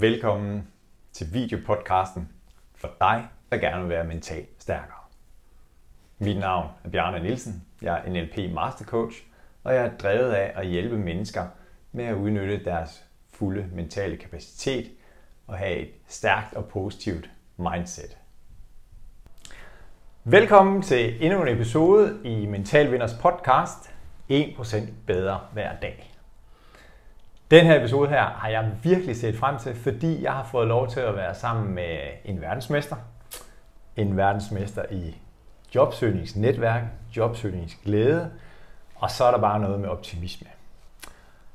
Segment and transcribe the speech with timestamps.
[0.00, 0.68] Velkommen
[1.12, 2.28] til videopodcasten
[2.74, 4.98] for dig, der gerne vil være mentalt stærkere.
[6.18, 7.64] Mit navn er Bjarne Nielsen.
[7.82, 9.22] Jeg er NLP Mastercoach,
[9.64, 11.46] og jeg er drevet af at hjælpe mennesker
[11.92, 14.90] med at udnytte deres fulde mentale kapacitet
[15.46, 18.18] og have et stærkt og positivt mindset.
[20.24, 23.94] Velkommen til endnu en episode i Mental Vinders podcast
[24.30, 24.76] 1%
[25.06, 26.07] bedre hver dag.
[27.50, 30.88] Den her episode her har jeg virkelig set frem til, fordi jeg har fået lov
[30.88, 32.96] til at være sammen med en verdensmester.
[33.96, 35.16] En verdensmester i
[35.74, 36.82] jobsøgningsnetværk,
[37.16, 38.30] jobsøgningsglæde,
[38.94, 40.48] og så er der bare noget med optimisme.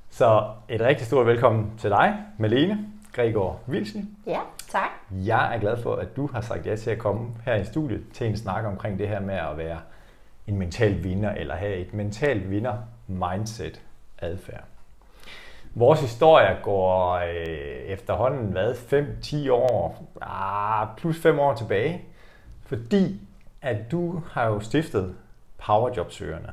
[0.10, 2.80] Så et rigtig stort velkommen til dig, Malene
[3.14, 4.18] Gregor Wilsen.
[4.28, 4.90] Ja, tak.
[5.12, 8.04] Jeg er glad for, at du har sagt ja til at komme her i studiet
[8.14, 9.80] til en snak omkring det her med at være
[10.48, 13.82] en mental vinder, eller have et mental vinder mindset
[14.20, 14.64] adfærd.
[15.76, 17.48] Vores historie går øh,
[17.88, 22.02] efterhånden hvad, 5-10 år, ah, plus 5 år tilbage,
[22.66, 23.22] fordi
[23.62, 25.16] at du har jo stiftet
[25.66, 26.50] Powerjobsøgerne,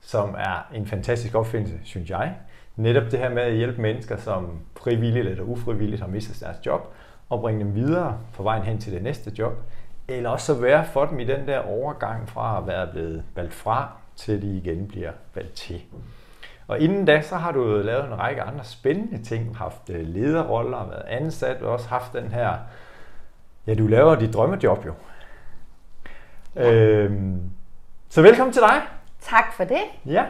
[0.00, 2.34] som er en fantastisk opfindelse, synes jeg.
[2.76, 6.94] Netop det her med at hjælpe mennesker, som frivilligt eller ufrivilligt har mistet deres job,
[7.28, 9.52] og bringe dem videre på vejen hen til det næste job,
[10.08, 13.92] eller også være for dem i den der overgang fra at være blevet valgt fra,
[14.16, 15.82] til de igen bliver valgt til.
[16.72, 19.56] Og inden da, så har du lavet en række andre spændende ting.
[19.56, 22.56] Haft øh, lederroller, været ansat, og også haft den her...
[23.66, 24.94] Ja, du laver dit drømmejob jo.
[26.56, 26.72] Ja.
[26.72, 27.40] Øhm,
[28.08, 28.82] så velkommen til dig.
[29.20, 29.82] Tak for det.
[30.06, 30.24] Ja,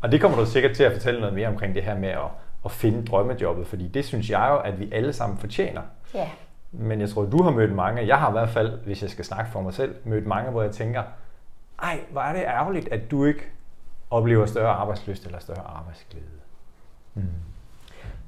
[0.00, 2.28] og det kommer du sikkert til at fortælle noget mere omkring det her med at,
[2.64, 5.82] at finde drømmejobbet, fordi det synes jeg jo, at vi alle sammen fortjener.
[6.14, 6.28] Ja.
[6.72, 9.24] Men jeg tror, du har mødt mange, jeg har i hvert fald, hvis jeg skal
[9.24, 11.02] snakke for mig selv, mødt mange, hvor jeg tænker,
[11.82, 13.50] ej, hvor er det ærgerligt, at du ikke
[14.10, 16.24] oplever større arbejdsløst eller større arbejdsglæde.
[17.14, 17.22] Mm.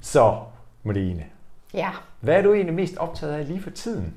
[0.01, 0.41] Så,
[0.83, 1.25] Marlene,
[1.75, 1.91] Ja.
[2.21, 4.15] hvad er du egentlig mest optaget af lige for tiden?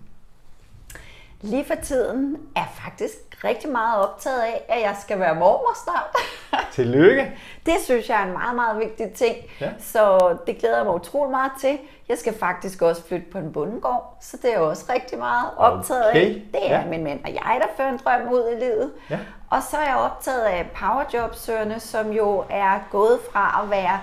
[1.41, 6.15] Lige for tiden er faktisk rigtig meget optaget af, at jeg skal være mormor snart.
[6.75, 7.31] Tillykke!
[7.65, 9.35] Det synes jeg er en meget, meget vigtig ting.
[9.61, 9.69] Ja.
[9.79, 11.79] Så det glæder jeg mig utrolig meget til.
[12.09, 15.47] Jeg skal faktisk også flytte på en bondegård, så det er jeg også rigtig meget
[15.57, 16.21] optaget Okay.
[16.35, 16.41] af.
[16.53, 16.85] Det er Ja.
[16.85, 18.91] min mand og jeg, der fører en drøm ud i livet.
[19.09, 19.19] Ja.
[19.49, 23.99] Og så er jeg optaget af powerjobsøgerne, som jo er gået fra at være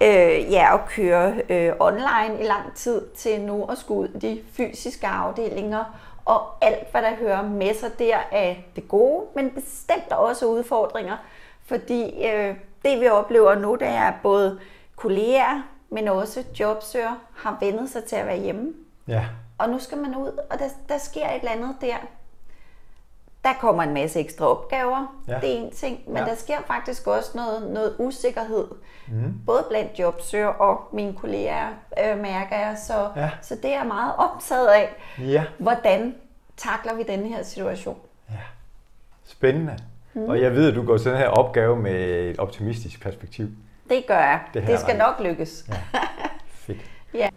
[0.00, 4.18] øh, ja, at køre øh, online i lang tid til nu at skulle ud i
[4.18, 5.84] de fysiske afdelinger
[6.24, 11.16] og alt, hvad der hører med sig der af det gode, men bestemt også udfordringer,
[11.64, 14.60] fordi øh, det vi oplever nu, det er at både
[14.96, 18.72] kolleger, men også jobsøger har vendet sig til at være hjemme.
[19.08, 19.24] Ja,
[19.58, 21.96] Og nu skal man ud, og der, der sker et eller andet der.
[23.44, 25.38] Der kommer en masse ekstra opgaver, Ja.
[25.40, 26.24] det er en ting, men Ja.
[26.24, 28.64] der sker faktisk også noget, noget usikkerhed.
[29.08, 29.34] Mm.
[29.46, 31.68] Både blandt jobsøger og mine kolleger,
[32.04, 32.76] øh, mærker jeg.
[32.86, 33.30] Så, Ja.
[33.42, 34.88] så det er jeg meget optaget af.
[35.18, 36.14] ja, Hvordan
[36.56, 37.98] takler vi den her situation?
[38.30, 38.34] ja.
[39.24, 39.78] Spændende.
[40.14, 40.24] Mm.
[40.24, 41.94] Og jeg ved, at du går til den her opgave med
[42.30, 43.48] et optimistisk perspektiv.
[43.90, 44.40] Det gør jeg.
[44.54, 45.64] Det Det, skal nok lykkes.
[45.68, 45.74] Ja.
[46.66, 46.78] Fedt.
[47.14, 47.28] Ja.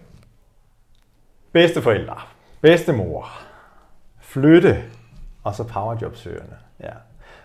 [1.51, 2.15] Bedsteforældre,
[2.61, 3.29] bedstemor,
[4.21, 4.83] flytte,
[5.47, 6.57] og så powerjobsøgerne.
[6.83, 6.89] Ja.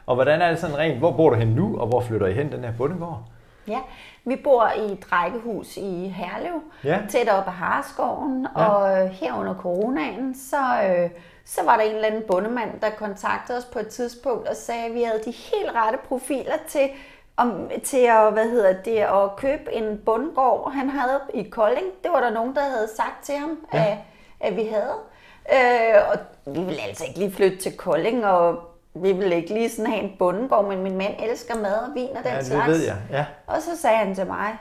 [0.07, 2.33] Og hvordan er det sådan rent, hvor bor du hen nu, og hvor flytter I
[2.33, 3.23] hen, den her bondegård?
[3.69, 3.79] Ja,
[4.25, 6.99] vi bor i et rækkehus i Herlev, Ja.
[7.09, 8.65] tæt op ad Harskoven, Ja.
[8.65, 10.57] og her under coronaen, så,
[10.89, 11.11] øh,
[11.45, 14.84] så var der en eller anden bondemand, der kontaktede os på et tidspunkt og sagde,
[14.87, 16.89] at vi havde de helt rette profiler til,
[17.37, 21.87] om, til at, hvad hedder det, at købe en bondegård, han havde i Kolding.
[22.03, 23.84] Det var der nogen, der havde sagt til ham, ja.
[23.91, 23.99] at,
[24.41, 24.95] at vi havde.
[25.53, 26.19] Øh, og
[26.54, 28.60] vi ville altså ikke lige flytte til Kolding, og
[28.94, 32.08] vi ville ikke lige sådan have en bondegård, men min mand elsker mad og vin
[32.10, 32.69] og den Ja, det slags.
[32.69, 32.97] ved jeg.
[33.10, 33.26] Ja.
[33.47, 34.56] Og så sagde han til mig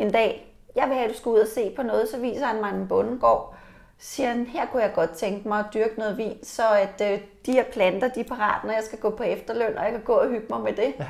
[0.00, 2.46] en dag, jeg vil have, at du skal ud og se på noget, så viser
[2.46, 3.54] han mig en bondegård.
[3.98, 7.12] Så siger han, her kunne jeg godt tænke mig at dyrke noget vin, så at
[7.12, 9.92] øh, de her planter, de er parat, når jeg skal gå på efterløn, og jeg
[9.92, 10.94] kan gå og hygge mig med det.
[10.98, 11.04] Ja.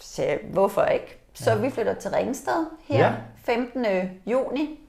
[0.00, 1.18] Så hvorfor ikke?
[1.34, 1.56] Så ja.
[1.56, 3.12] vi flytter til Ringsted her ja.
[3.44, 3.86] 15.
[4.26, 4.83] juni.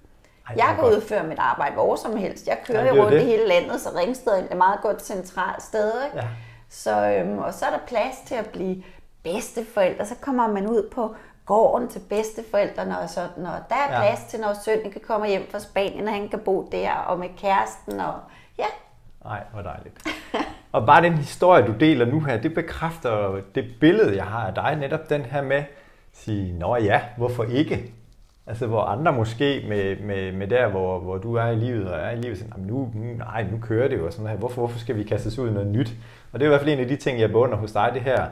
[0.50, 0.95] Ej, Jeg kan godt.
[0.95, 2.47] udføre mit arbejde hvor som helst.
[2.47, 3.21] Jeg kører er jo rundt det.
[3.21, 5.92] i hele landet, så Ringsted er et meget godt centralt sted.
[6.06, 6.18] Ikke?
[6.18, 6.27] Ja.
[6.69, 8.83] Så, øhm, og så er der plads til at blive
[9.24, 10.06] bedsteforældre.
[10.06, 11.15] Så kommer man ud på
[11.45, 14.00] gården til bedsteforældrene, og, sådan, og der er ja.
[14.00, 17.19] plads til, når sønnen kan komme hjem fra Spanien, og han kan bo der, og
[17.19, 18.13] med kæresten, og
[18.57, 18.65] ja,
[19.24, 20.07] Nej, hvor dejligt.
[20.71, 24.53] Og bare den historie, du deler nu her, det bekræfter det billede, jeg har af
[24.53, 24.75] dig.
[24.80, 25.65] Netop den her med at
[26.13, 27.94] sige, nå ja, hvorfor ikke?
[28.47, 32.00] Altså hvor andre måske med, med, med der, hvor, hvor du er i livet, og
[32.00, 34.38] er i livet, "Jamen, nu, nu, nej, nu kører det jo, og sådan her.
[34.38, 35.94] Hvorfor, hvorfor skal vi kaste os ud i noget nyt?
[36.31, 38.01] Og det er i hvert fald en af de ting, jeg beundrer hos dig, det
[38.01, 38.25] her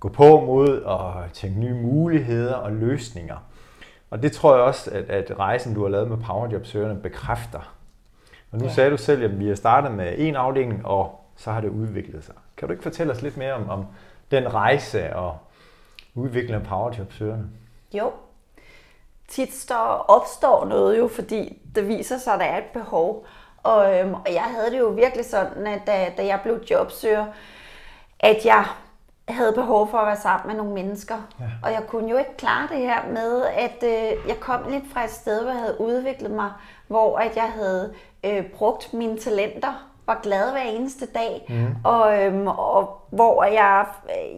[0.00, 3.36] gå på mod og tænke nye muligheder og løsninger.
[4.10, 7.74] Og det tror jeg også, at, at rejsen, du har lavet med Powerjob-søgerne, bekræfter.
[8.52, 8.64] Og nu.
[8.64, 8.70] Ja.
[8.70, 12.24] sagde du selv, at vi har startet med en afdeling, og så har det udviklet
[12.24, 12.34] sig.
[12.56, 13.86] Kan du ikke fortælle os lidt mere om, om
[14.30, 15.38] den rejse og
[16.14, 17.44] udviklingen af Powerjob-søgerne?
[17.94, 18.12] Jo.
[19.28, 23.26] Tit står, opstår noget jo, fordi det viser sig, at der er et behov.
[23.62, 27.26] Og, øhm, og jeg havde det jo virkelig sådan, at da, da jeg blev jobsøger,
[28.20, 28.64] at jeg
[29.28, 31.16] havde behov for at være sammen med nogle mennesker.
[31.40, 31.44] Ja.
[31.62, 35.04] Og jeg kunne jo ikke klare det her med, at øh, jeg kom lidt fra
[35.04, 36.50] et sted, hvor jeg havde udviklet mig,
[36.86, 37.94] hvor at jeg havde
[38.24, 41.76] øh, brugt mine talenter, var glad hver eneste dag, mm.
[41.84, 43.84] og, øhm, og hvor jeg,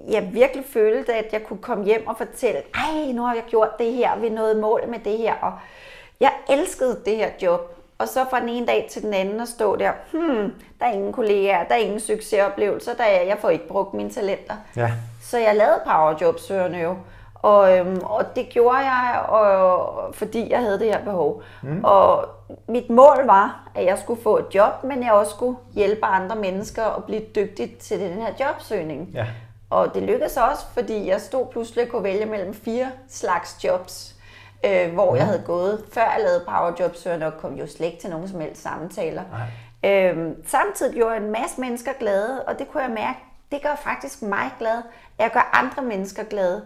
[0.09, 3.79] jeg virkelig følte, at jeg kunne komme hjem og fortælle, ej, nu har jeg gjort
[3.79, 5.53] det her, vi nåede mål med det her, og
[6.21, 7.75] jeg elskede det her job.
[7.99, 10.93] Og så fra den ene dag til den anden at stå der, hmm, der er
[10.93, 14.55] ingen kollegaer, der er ingen succesoplevelser, der er, jeg får ikke brugt mine talenter.
[14.77, 14.93] Ja.
[15.23, 16.97] Så jeg lavede powerjobsøgerne jo.
[17.35, 21.43] Og, øhm, og det gjorde jeg, og, fordi jeg havde det her behov.
[21.63, 21.85] Mm.
[21.85, 22.29] Og
[22.69, 26.37] mit mål var, at jeg skulle få et job, men jeg også skulle hjælpe andre
[26.37, 29.11] mennesker og blive dygtig til den her jobsøgning.
[29.15, 29.27] Ja.
[29.71, 34.15] Og det lykkedes også, fordi jeg stod pludselig og kunne vælge mellem fire slags jobs,
[34.65, 38.11] øh, hvor jeg havde gået, før jeg lavede powerjobsøgerne, og kom jo slet ikke til
[38.11, 39.23] nogen som helst samtaler.
[39.31, 39.49] Nej.
[39.85, 43.19] Øhm, samtidig gjorde jeg en masse mennesker glade, og det kunne jeg mærke,
[43.53, 44.83] det gør faktisk mig glad.
[45.19, 46.65] Jeg gør andre mennesker glade.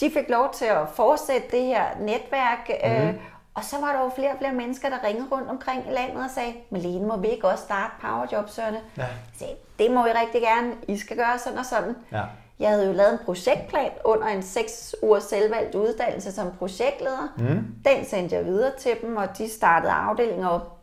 [0.00, 3.14] De fik lov til at fortsætte det her netværk, øh,
[3.60, 6.24] og så var der jo flere og flere mennesker, der ringede rundt omkring i landet
[6.24, 8.80] og sagde, Malene, må vi ikke også starte powerjobsøgerne?
[8.96, 9.02] Ja.
[9.02, 10.72] Jeg sagde, det må I rigtig gerne.
[10.88, 11.96] I skal gøre sådan og sådan.
[12.12, 12.22] Ja.
[12.58, 17.34] Jeg havde jo lavet en projektplan under en 6 ugers selvvalgt uddannelse som projektleder.
[17.36, 17.66] Mm.
[17.84, 20.78] Den sendte jeg videre til dem, og de startede afdelinger op.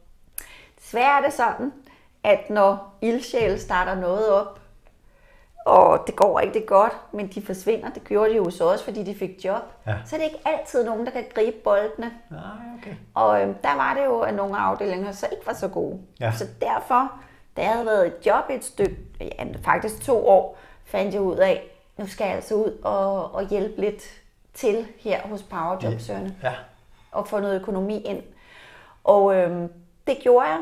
[0.80, 1.74] Desværre er det sådan,
[2.24, 4.60] at når ildsjæle starter noget op,
[5.68, 9.04] og det går rigtig godt, men de forsvinder, det gjorde de jo så også, fordi
[9.04, 9.94] de fik job, Ja.
[10.06, 12.12] så er det ikke altid nogen, der kan gribe boldene.
[12.32, 12.40] Nej,
[12.80, 12.94] okay.
[13.14, 16.00] Og øhm, der var det jo, at nogle afdelinger så ikke var så gode.
[16.20, 16.32] Ja.
[16.32, 17.12] Så derfor,
[17.58, 21.36] da jeg havde været et job et stykke, ja, faktisk to år, fandt jeg ud
[21.36, 21.64] af,
[21.98, 24.04] nu skal jeg altså ud og, og hjælpe lidt
[24.54, 26.54] til her hos Powerjobsøgerne Ja.
[27.12, 28.22] og få noget økonomi ind.
[29.04, 29.72] Og øhm,
[30.08, 30.60] det gjorde jeg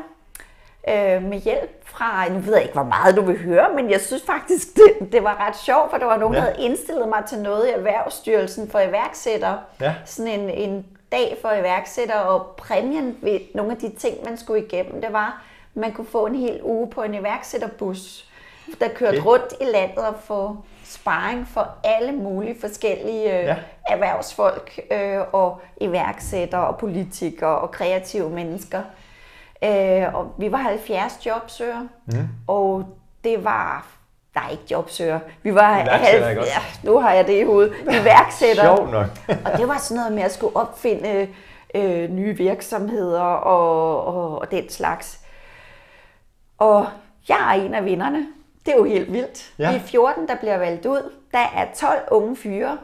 [0.88, 4.00] øh, med hjælp fra, nu ved jeg ikke, hvor meget du vil høre, men jeg
[4.00, 6.40] synes faktisk, det, det var ret sjovt, for der var nogen, Ja.
[6.40, 9.58] der havde indstillet mig til noget i Erhvervsstyrelsen for iværksættere.
[9.80, 9.94] Ja.
[10.04, 14.64] Sådan en, en dag for iværksættere, og præmien ved nogle af de ting, man skulle
[14.64, 15.42] igennem, det var,
[15.74, 18.28] at man kunne få en hel uge på en iværksætterbus,
[18.80, 19.26] der kørte Okay.
[19.26, 23.56] rundt i landet og få sparring for alle mulige forskellige øh, Ja.
[23.88, 28.82] erhvervsfolk øh, og iværksættere og politikere og kreative mennesker.
[29.64, 32.28] Øh, og vi var 70 jobsøgere, mm.
[32.46, 32.84] og
[33.24, 33.86] det var...
[34.34, 35.20] Nej, ikke jobsøgere.
[35.42, 36.52] Vi var ikke også?
[36.54, 37.72] ja, nu har jeg det i hovedet.
[37.82, 38.66] Iværksættere.
[38.76, 39.06] Sjovt nok.
[39.44, 41.28] og det var sådan noget med at skulle opfinde
[41.74, 45.20] øh, nye virksomheder og, og, og den slags.
[46.58, 46.86] Og
[47.28, 48.26] jeg er en af vinderne.
[48.66, 49.52] Det er jo helt vildt.
[49.58, 49.70] Ja.
[49.70, 51.12] Vi er 14, der bliver valgt ud.
[51.32, 52.78] Der er 12 unge fyre.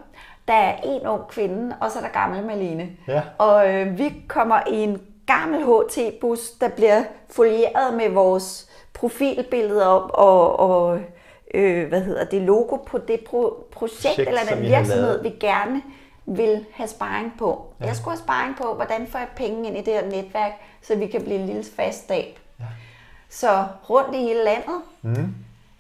[0.49, 2.89] Der er en ung kvinde, og så er der gammel Malene.
[3.09, 3.23] Ja.
[3.39, 10.11] Og øh, vi kommer i en gammel HT-bus, der bliver folieret med vores profilbilleder op
[10.15, 11.01] og, og
[11.55, 15.83] øh, hvad hedder det, logo på det pro- projekt, Projekt, eller den virksomhed, vi gerne
[16.27, 17.67] vil have sparring på.
[17.81, 17.87] Ja.
[17.87, 20.95] Jeg skulle have sparring på, hvordan får jeg penge ind i det her netværk, så
[20.97, 22.39] vi kan blive en lille fast stab.
[22.61, 22.65] Ja.
[23.31, 24.81] Så rundt i hele landet.
[25.03, 25.35] Mm.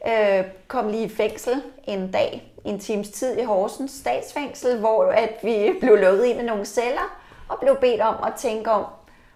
[0.08, 5.30] Øh, kom lige i fængsel en dag, en times tid i Horsens statsfængsel, hvor at
[5.42, 8.84] vi blev lukket ind i nogle celler og blev bedt om at tænke om,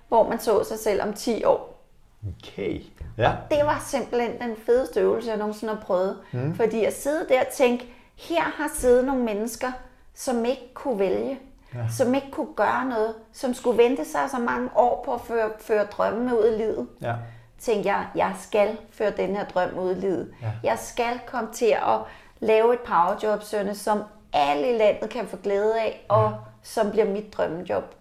[0.08, 1.82] hvor man så sig selv om 10 år.
[2.28, 2.80] Okay.
[3.18, 3.32] Ja.
[3.50, 6.18] Det var simpelthen den fedeste øvelse, jeg nogensinde har prøvet.
[6.32, 6.54] Mm.
[6.54, 9.72] Fordi at sidde der og tænke, her har siddet nogle mennesker,
[10.14, 11.38] som ikke kunne vælge,
[11.74, 11.88] ja.
[11.96, 15.50] som ikke kunne gøre noget, som skulle vente sig så mange år på at føre,
[15.60, 16.86] føre drømmene ud i livet.
[17.02, 17.14] Ja.
[17.58, 20.34] Tænkte jeg, jeg skal føre den her drøm ud i livet.
[20.42, 20.52] Ja.
[20.62, 21.98] Jeg skal komme til at
[22.40, 27.06] lave et powerjob, Sønne, som alle i landet kan få glæde af, og som bliver
[27.06, 27.94] mit drømmejob.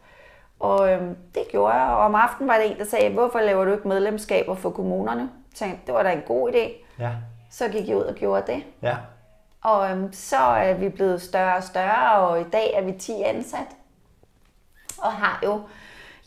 [0.59, 3.65] Og øhm, det gjorde jeg, og om aftenen var der en, der sagde, hvorfor laver
[3.65, 5.21] du ikke medlemskaber for kommunerne?
[5.21, 6.71] Jeg tænkte, det var da en god idé.
[6.99, 7.09] Ja.
[7.51, 8.63] Så gik jeg ud og gjorde det.
[8.81, 8.95] Ja.
[9.63, 13.21] Og øhm, så er vi blevet større og større, og i dag er vi 10
[13.21, 13.67] ansat.
[15.01, 15.61] Og har jo,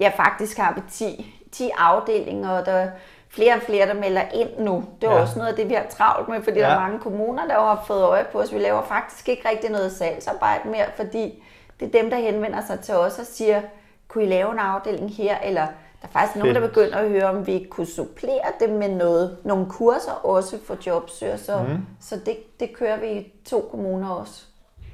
[0.01, 2.91] ja faktisk har vi 10, 10 afdelinger, og der er
[3.29, 4.85] flere og flere, der melder ind nu.
[5.01, 5.21] Det er Ja.
[5.21, 6.67] også noget af det, vi har travlt med, fordi ja.
[6.67, 8.53] der er mange kommuner, der har fået øje på os.
[8.55, 11.45] Vi laver faktisk ikke rigtig noget salgsarbejde mere, fordi
[11.81, 13.61] det er dem, der henvender sig til os og siger,
[14.09, 15.67] kunne I lave en afdeling her, eller
[16.03, 16.73] der er faktisk nogen, der Fedt.
[16.75, 21.37] begynder at høre, om vi kunne supplere det med noget, nogle kurser også for jobsøger,
[21.37, 21.87] så, mm.
[22.01, 24.45] så det, det kører vi i to kommuner også.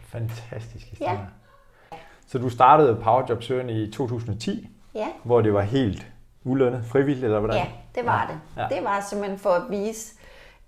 [0.09, 1.13] Fantastisk historie.
[1.13, 1.97] Ja.
[2.27, 6.07] Så du startede Powerjob Søren i 2010, Ja, hvor det var helt
[6.45, 7.57] ulønnet, frivilligt, eller hvordan?
[7.57, 8.63] ja det var det.
[8.63, 8.75] Ja.
[8.77, 10.15] Det var simpelthen for at vise,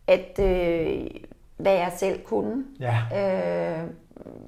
[0.07, 1.07] at øh,
[1.57, 2.65] hvad jeg selv kunne.
[2.81, 2.99] Ja.
[3.83, 3.85] Øh,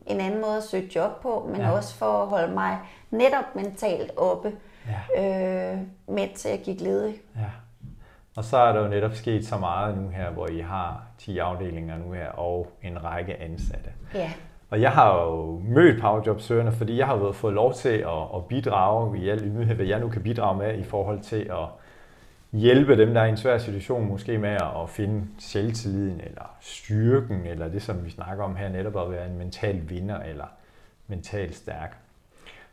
[0.07, 1.71] en anden måde at søge job på, men Ja.
[1.71, 2.79] også for at holde mig
[3.11, 4.53] netop mentalt oppe,
[5.17, 5.73] ja.
[5.73, 7.15] øh, mens jeg gik ledig.
[7.37, 7.43] Ja.
[8.37, 11.39] Og så er der jo netop sket så meget nu her, hvor I har 10
[11.39, 13.91] afdelinger nu her og en række ansatte.
[14.15, 14.31] Ja,
[14.71, 18.45] Og jeg har jo mødt powerjobsøgerne, fordi jeg har jo fået lov til at, at
[18.49, 21.67] bidrage i al ydmyghed, hvad jeg nu kan bidrage med i forhold til at
[22.53, 27.47] hjælpe dem, der er i en svær situation, måske med at finde selvtilliden eller styrken,
[27.47, 30.47] eller det, som vi snakker om her, netop at være en mental vinder eller
[31.07, 31.97] mental stærk.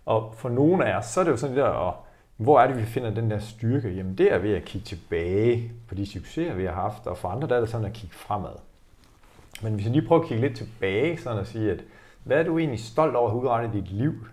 [0.06, 1.94] Og for nogle af os, så er det jo sådan det der, at
[2.38, 3.90] hvor er det, vi finder den der styrke?
[3.90, 7.30] Jamen det er ved at kigge tilbage på de succeser, vi har haft, og for
[7.30, 8.56] andre der er det sådan at kigge fremad.
[9.62, 11.84] Men hvis jeg lige prøver at kigge lidt tilbage, sådan at sige, at
[12.24, 14.28] hvad er du egentlig stolt over at have udrettet i dit liv?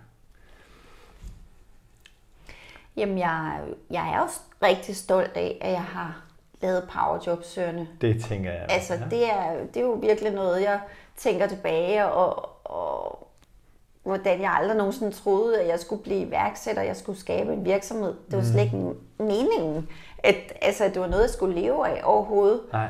[2.96, 6.22] Jamen, jeg, jeg er også rigtig stolt af, at jeg har
[6.60, 7.88] lavet powerjobsøgerne.
[8.00, 8.66] Det tænker jeg.
[8.68, 9.00] Altså, ja.
[9.10, 10.80] det er, det er jo virkelig noget, jeg
[11.16, 13.28] tænker tilbage, og, og
[14.02, 18.14] hvordan jeg aldrig nogensinde troede, at jeg skulle blive iværksætter, jeg skulle skabe en virksomhed.
[18.30, 18.76] Det var slet ikke
[19.18, 22.60] meningen, at altså, det var noget, jeg skulle leve af overhovedet.
[22.72, 22.88] Nej.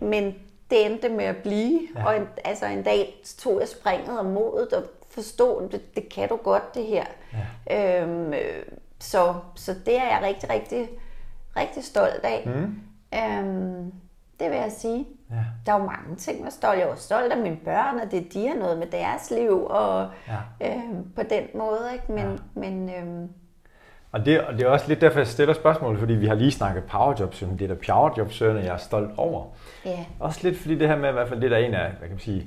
[0.00, 0.34] Men
[0.70, 2.06] det endte med at blive, Ja.
[2.06, 6.08] og en, altså en dag tog jeg springet og modet og forstod, at det, det
[6.08, 7.04] kan du godt det her.
[7.68, 8.02] Ja.
[8.02, 8.62] Øhm, øh,
[9.00, 10.88] så, så det er jeg rigtig, rigtig,
[11.56, 12.42] rigtig stolt af.
[12.46, 12.80] Mm.
[13.18, 13.92] Øhm,
[14.40, 15.06] det vil jeg sige.
[15.30, 15.36] Ja.
[15.66, 16.78] Der er jo mange ting, jeg er stolt.
[16.78, 20.08] Jeg er stolt af mine børn, og det de har noget med deres liv, og
[20.28, 20.66] Ja.
[20.72, 21.80] øhm, på den måde.
[21.92, 22.12] Ikke?
[22.12, 22.60] Men, Ja.
[22.60, 23.28] men øhm,
[24.12, 26.50] Og det, og det er også lidt derfor, jeg stiller spørgsmål, fordi vi har lige
[26.50, 29.44] snakket powerjobs, men det er der powerjobsøgerne, jeg er stolt over.
[29.84, 31.88] ja, Også lidt fordi det her med, i hvert fald det der er en af,
[31.90, 32.46] hvad kan man sige,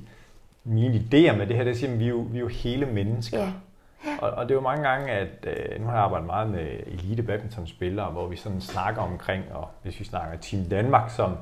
[0.63, 2.86] mine idéer med det her, det er simpelthen, vi er jo, vi er jo hele
[2.86, 3.39] mennesker.
[3.39, 3.51] ja,
[4.22, 6.67] Og, og det er jo mange gange, at øh, nu har jeg arbejdet meget med
[6.88, 11.38] elite badmintonspillere, hvor vi sådan snakker omkring, og hvis vi snakker Team Danmark, som,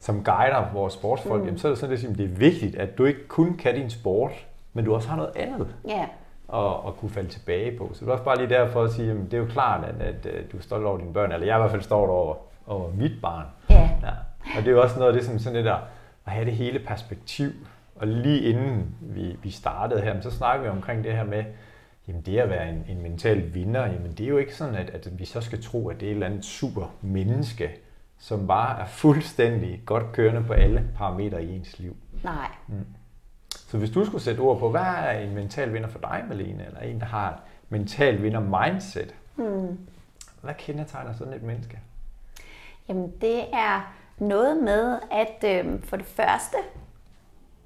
[0.00, 1.46] som guider vores sportsfolk, mm.
[1.46, 3.90] jamen, så er det sådan, at det er vigtigt, at du ikke kun kan din
[3.90, 4.32] sport,
[4.72, 6.06] men du også har noget andet ja,
[6.54, 7.90] at, at kunne falde tilbage på.
[7.94, 10.06] Så det er også bare lige derfor at sige, at det er jo klart, at,
[10.06, 12.10] at, at du er stolt over dine børn, eller jeg er i hvert fald stolt
[12.10, 12.34] over,
[12.66, 13.44] over mit barn.
[13.70, 14.10] ja, Ja.
[14.56, 15.78] Og det er jo også noget af det, som sådan lidt der,
[16.26, 17.50] at have det hele perspektiv.
[17.96, 21.44] Og lige inden vi, vi startede her, så snakkede vi omkring det her med,
[22.08, 24.90] jamen det at være en, en mental vinder, jamen det er jo ikke sådan, at,
[24.90, 27.70] at vi så skal tro, at det er et eller andet super menneske,
[28.18, 31.96] som bare er fuldstændig godt kørende på alle parametre i ens liv.
[32.24, 32.48] nej.
[33.50, 36.66] Så hvis du skulle sætte ord på, hvad er en mental vinder for dig, Malene,
[36.66, 39.78] eller en, der har et mental vinder mindset, Hmm.
[40.40, 41.78] hvad kendetegner sådan et menneske?
[42.88, 46.56] Jamen det er noget med at øh, for det første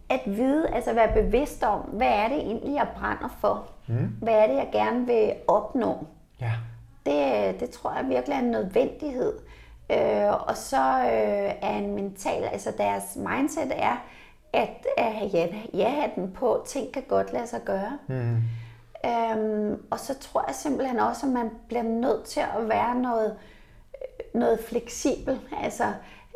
[0.09, 3.69] at vide, altså være bevidst om, hvad er det egentlig, jeg brænder for?
[3.89, 4.17] Mm.
[4.23, 6.07] Hvad er det, jeg gerne vil opnå?
[6.41, 6.53] Ja.
[7.07, 9.33] Det, det tror jeg virkelig er en nødvendighed.
[9.91, 13.97] Øh, og så øh, er en mental, altså deres mindset er,
[14.53, 17.99] at, at have ja, ja-hatten på, ting kan godt lade sig gøre.
[18.07, 18.37] Mm.
[19.07, 23.37] Øhm, og så tror jeg simpelthen også, at man bliver nødt til at være noget,
[24.35, 25.41] noget fleksibel.
[25.63, 25.85] Altså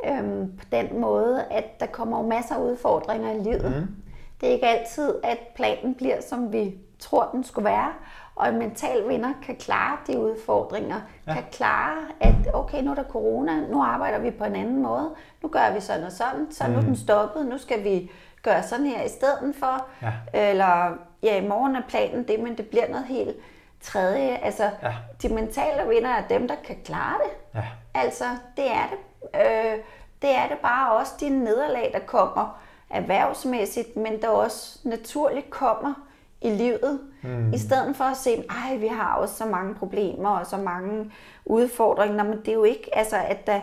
[0.07, 3.77] øhm, på den måde, at der kommer jo masser af udfordringer i livet.
[3.77, 3.97] Mm.
[4.41, 7.93] Det er ikke altid, at planen bliver, som vi tror, den skulle være.
[8.37, 11.01] Og en mental vinder kan klare de udfordringer.
[11.27, 11.33] Ja.
[11.35, 15.11] Kan klare, at okay, nu er der corona, nu arbejder vi på en anden måde.
[15.43, 17.47] Nu gør vi sådan og sådan, så nu er den stoppet.
[17.47, 18.11] Nu skal vi
[18.43, 19.87] gøre sådan her i stedet for.
[20.03, 20.13] Ja.
[20.51, 20.93] Eller
[21.23, 23.37] ja, i morgen er planen det, men det bliver noget helt
[23.83, 24.37] tredje.
[24.37, 24.95] Altså, Ja.
[25.23, 27.61] de mentale vinder er dem, der kan klare det.
[27.61, 27.65] Ja.
[27.95, 28.25] Altså,
[28.57, 28.99] det er det.
[29.41, 29.79] Øh,
[30.23, 35.95] det er det bare også de nederlag, der kommer erhvervsmæssigt, men der også naturligt kommer
[36.41, 37.01] i livet.
[37.23, 37.53] Mm.
[37.53, 38.31] I stedet for at se,
[38.73, 41.13] at vi har også så mange problemer og så mange
[41.45, 42.25] udfordringer.
[42.25, 43.61] Men det er jo ikke, altså, at der,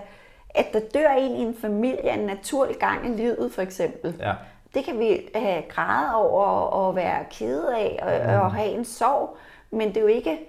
[0.49, 4.15] at der dør en i en familie en naturlig gang i livet, for eksempel.
[4.19, 4.33] Ja.
[4.73, 9.37] Det kan vi have græde over og være kede af og, og have en sorg,
[9.71, 10.39] men det er jo ikke,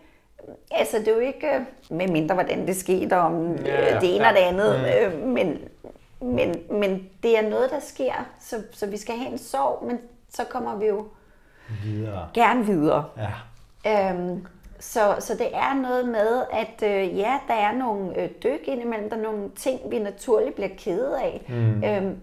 [0.70, 4.25] altså det er jo ikke, med mindre hvordan det skete om Ja, ja, det ene
[4.25, 4.30] ja.
[4.30, 5.58] og det andet, øh, men,
[6.20, 9.99] men, men det er noget, der sker, så, så vi skal have en sorg, men
[10.30, 11.06] så kommer vi jo
[11.84, 12.28] Videre.
[12.34, 13.04] gerne videre.
[13.84, 14.10] Ja.
[14.10, 14.46] Øhm,
[14.80, 19.10] så, så det er noget med, at øh, ja, der er nogle øh, dyk indimellem,
[19.10, 21.44] der er nogle ting, vi naturligt bliver kede af.
[21.48, 21.84] Mm.
[21.84, 22.20] Øhm,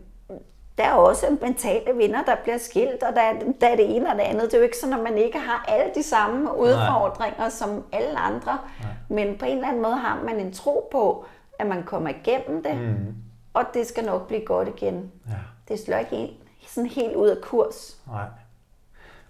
[0.78, 4.10] der er også mentale vinder, der bliver skilt, og der er, der er det ene
[4.10, 4.44] og det andet.
[4.44, 7.50] Det er jo ikke sådan, at man ikke har alle de samme udfordringer Nej.
[7.50, 8.58] som alle andre.
[8.82, 8.92] Nej.
[9.10, 11.26] Men på en eller anden måde har man en tro på,
[11.60, 13.16] at man kommer igennem det, mm.
[13.54, 15.12] og det skal nok blive godt igen.
[15.28, 15.34] Ja.
[15.68, 16.30] Det slår ikke en
[16.68, 17.98] sådan helt ud af kurs.
[18.08, 18.26] Nej.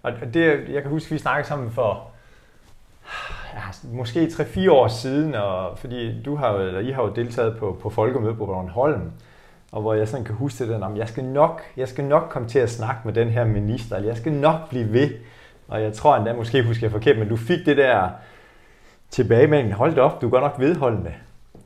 [0.02, 2.10] Og det, jeg kan huske, vi snakkede sammen for
[3.54, 7.78] ja, måske 3-4 år siden, og fordi du har, eller I har jo deltaget på,
[7.82, 9.12] på folkemødet på Bornholm,
[9.72, 12.48] og hvor jeg sådan kan huske det, at jeg skal nok, jeg skal nok komme
[12.48, 15.10] til at snakke med den her minister, eller jeg skal nok blive ved.
[15.68, 18.08] Og jeg tror endda, måske husker jeg forkert, men du fik det der
[19.10, 21.14] tilbagemelding, hold det op, du er godt nok vedholdende.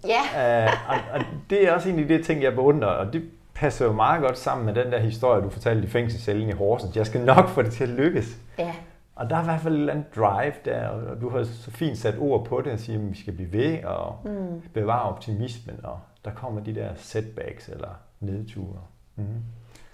[0.07, 0.67] Ja.
[0.67, 1.21] uh, og, og,
[1.51, 3.23] det er også en af de ting, jeg beundrer, og det
[3.61, 6.97] passer jo meget godt sammen med den der historie, du fortalte i fængselscellen i Horsens.
[6.97, 8.37] Jeg skal nok få det til at lykkes.
[8.59, 8.75] Ja.
[9.15, 11.71] Og der er i hvert fald et eller andet drive der, og du har så
[11.71, 14.63] fint sat ord på det og siger, at vi skal blive ved og mm.
[14.75, 17.89] bevare optimismen, og der kommer de der setbacks eller
[18.21, 18.81] nedture.
[19.17, 19.25] Mm.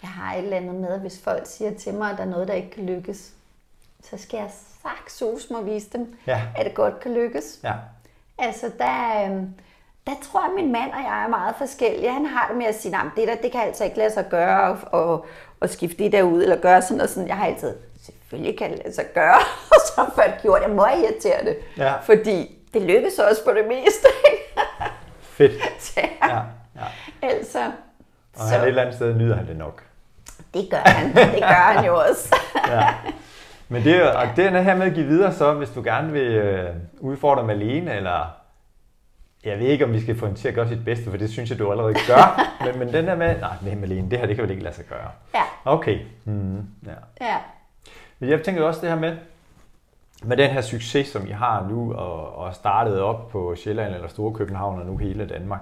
[0.02, 2.28] Jeg har et eller andet med, at hvis folk siger til mig, at der er
[2.28, 3.35] noget, der ikke kan lykkes,
[4.02, 4.50] så skal jeg
[4.82, 6.42] sagt mig vise dem, ja.
[6.56, 7.61] at det godt kan lykkes.
[7.64, 7.75] Ja.
[8.38, 9.54] Altså, der, øhm,
[10.06, 12.12] der tror jeg, at min mand og jeg er meget forskellige.
[12.12, 14.26] Han har det med at sige, at det der, det kan altså ikke lade sig
[14.30, 15.26] gøre, og, og,
[15.60, 17.28] og skifte det der ud, eller gøre sådan og sådan.
[17.28, 19.38] Jeg har altid, selvfølgelig kan det lade sig gøre,
[19.72, 21.56] og så har jeg gjort, jeg må irritere det.
[21.76, 21.96] Ja.
[21.96, 24.08] Fordi det lykkes også på det meste.
[25.36, 25.52] Fedt.
[25.82, 26.36] Så, ja.
[26.76, 26.86] ja.
[27.22, 27.64] Altså,
[28.36, 28.54] og så.
[28.54, 29.82] han et eller andet sted nyder han det nok.
[30.54, 31.14] Det gør han.
[31.14, 32.36] Det gør han jo også.
[32.68, 32.94] ja.
[33.68, 36.32] Men det, og det er her med at give videre så, hvis du gerne vil
[36.32, 36.70] øh,
[37.00, 38.36] udfordre Malene, eller
[39.46, 41.30] jeg ved ikke, om vi skal få hende til at gøre sit bedste, for det
[41.30, 42.40] synes jeg, du allerede gør.
[42.66, 44.74] men, men den der med, nej, nej Malene, det her, det kan vel ikke lade
[44.74, 45.10] sig gøre.
[45.34, 45.42] Ja.
[45.64, 45.98] Okay.
[46.24, 46.92] Mm, ja.
[47.20, 47.36] ja.
[48.18, 49.16] Men jeg tænker også det her med,
[50.24, 54.08] med den her succes, som I har nu, og, og startet op på Sjælland eller
[54.08, 55.60] Store København og nu hele Danmark.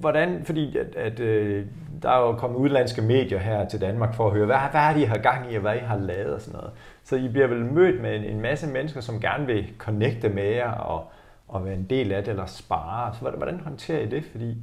[0.00, 1.66] Hvordan, fordi at, at, øh,
[2.02, 4.92] der er jo kommet udlandske medier her til Danmark for at høre, hvad, hvad er
[4.92, 6.72] det, I har gang i, og hvad I har lavet og sådan noget.
[7.04, 10.44] Så I bliver vel mødt med en, en masse mennesker, som gerne vil connecte med
[10.44, 11.10] jer og,
[11.54, 13.14] og være en del af det, eller spare.
[13.14, 14.24] Så hvordan håndterer I det?
[14.32, 14.56] Fordi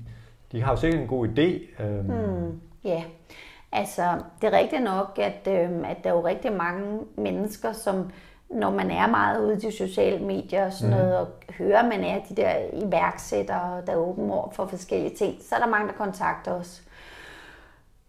[0.52, 1.84] de har jo sikkert en god idé.
[1.84, 2.62] Øhm.
[2.84, 3.04] Ja, yeah.
[3.72, 4.04] altså
[4.42, 8.12] det er rigtigt nok, at, øhm, at der er jo rigtig mange mennesker, som
[8.50, 11.00] når man er meget ude i de sociale medier og sådan mm.
[11.00, 15.36] noget, og hører, man er de der iværksættere, der er åben over for forskellige ting,
[15.42, 16.82] så er der mange, der kontakter os.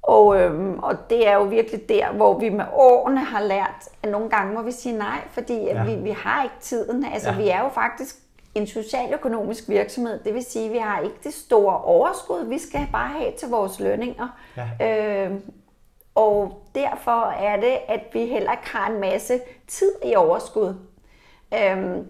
[0.02, 4.11] Og, øhm, og det er jo virkelig der, hvor vi med årene har lært, at
[4.11, 5.85] nogle gange må vi sige nej, fordi ja.
[5.85, 7.04] vi, vi har ikke tiden.
[7.04, 7.37] Altså ja.
[7.37, 8.16] vi er jo faktisk
[8.54, 12.88] en socialøkonomisk virksomhed, det vil sige, at vi har ikke det store overskud, vi skal
[12.92, 14.28] bare have til vores lønninger.
[14.80, 15.24] Ja.
[15.24, 15.42] Øhm,
[16.14, 20.74] og derfor er det, at vi heller ikke har en masse tid i overskud.
[21.54, 22.08] Øhm,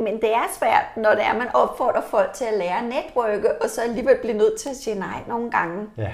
[0.00, 3.62] men det er svært, når det er, at man opfordrer folk til at lære netværke,
[3.62, 5.86] og så alligevel blive nødt til at sige nej nogle gange.
[5.96, 6.10] Ja.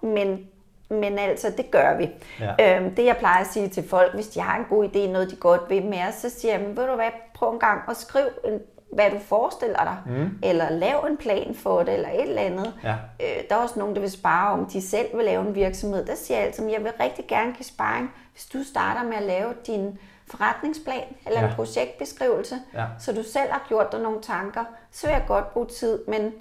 [0.00, 0.48] Men,
[0.88, 2.10] men altså, det gør vi.
[2.40, 2.76] Ja.
[2.76, 5.30] Øhm, det jeg plejer at sige til folk, hvis de har en god idé, noget
[5.30, 7.96] de godt vil med os, så siger jeg, ved du hvad, prøv en gang at
[7.96, 8.60] skrive en
[8.92, 10.38] hvad du forestiller dig, mm.
[10.42, 12.74] eller lav en plan for det, eller et eller andet.
[12.84, 12.94] Ja.
[13.20, 16.06] Øh, der er også nogen, der vil spare, om de selv vil lave en virksomhed.
[16.06, 19.16] Der siger jeg altid, at jeg vil rigtig gerne give sparring, hvis du starter med
[19.16, 21.48] at lave din forretningsplan, eller ja.
[21.48, 22.86] en projektbeskrivelse, ja.
[22.98, 26.32] så du selv har gjort dig nogle tanker, så vil jeg godt bruge tid, men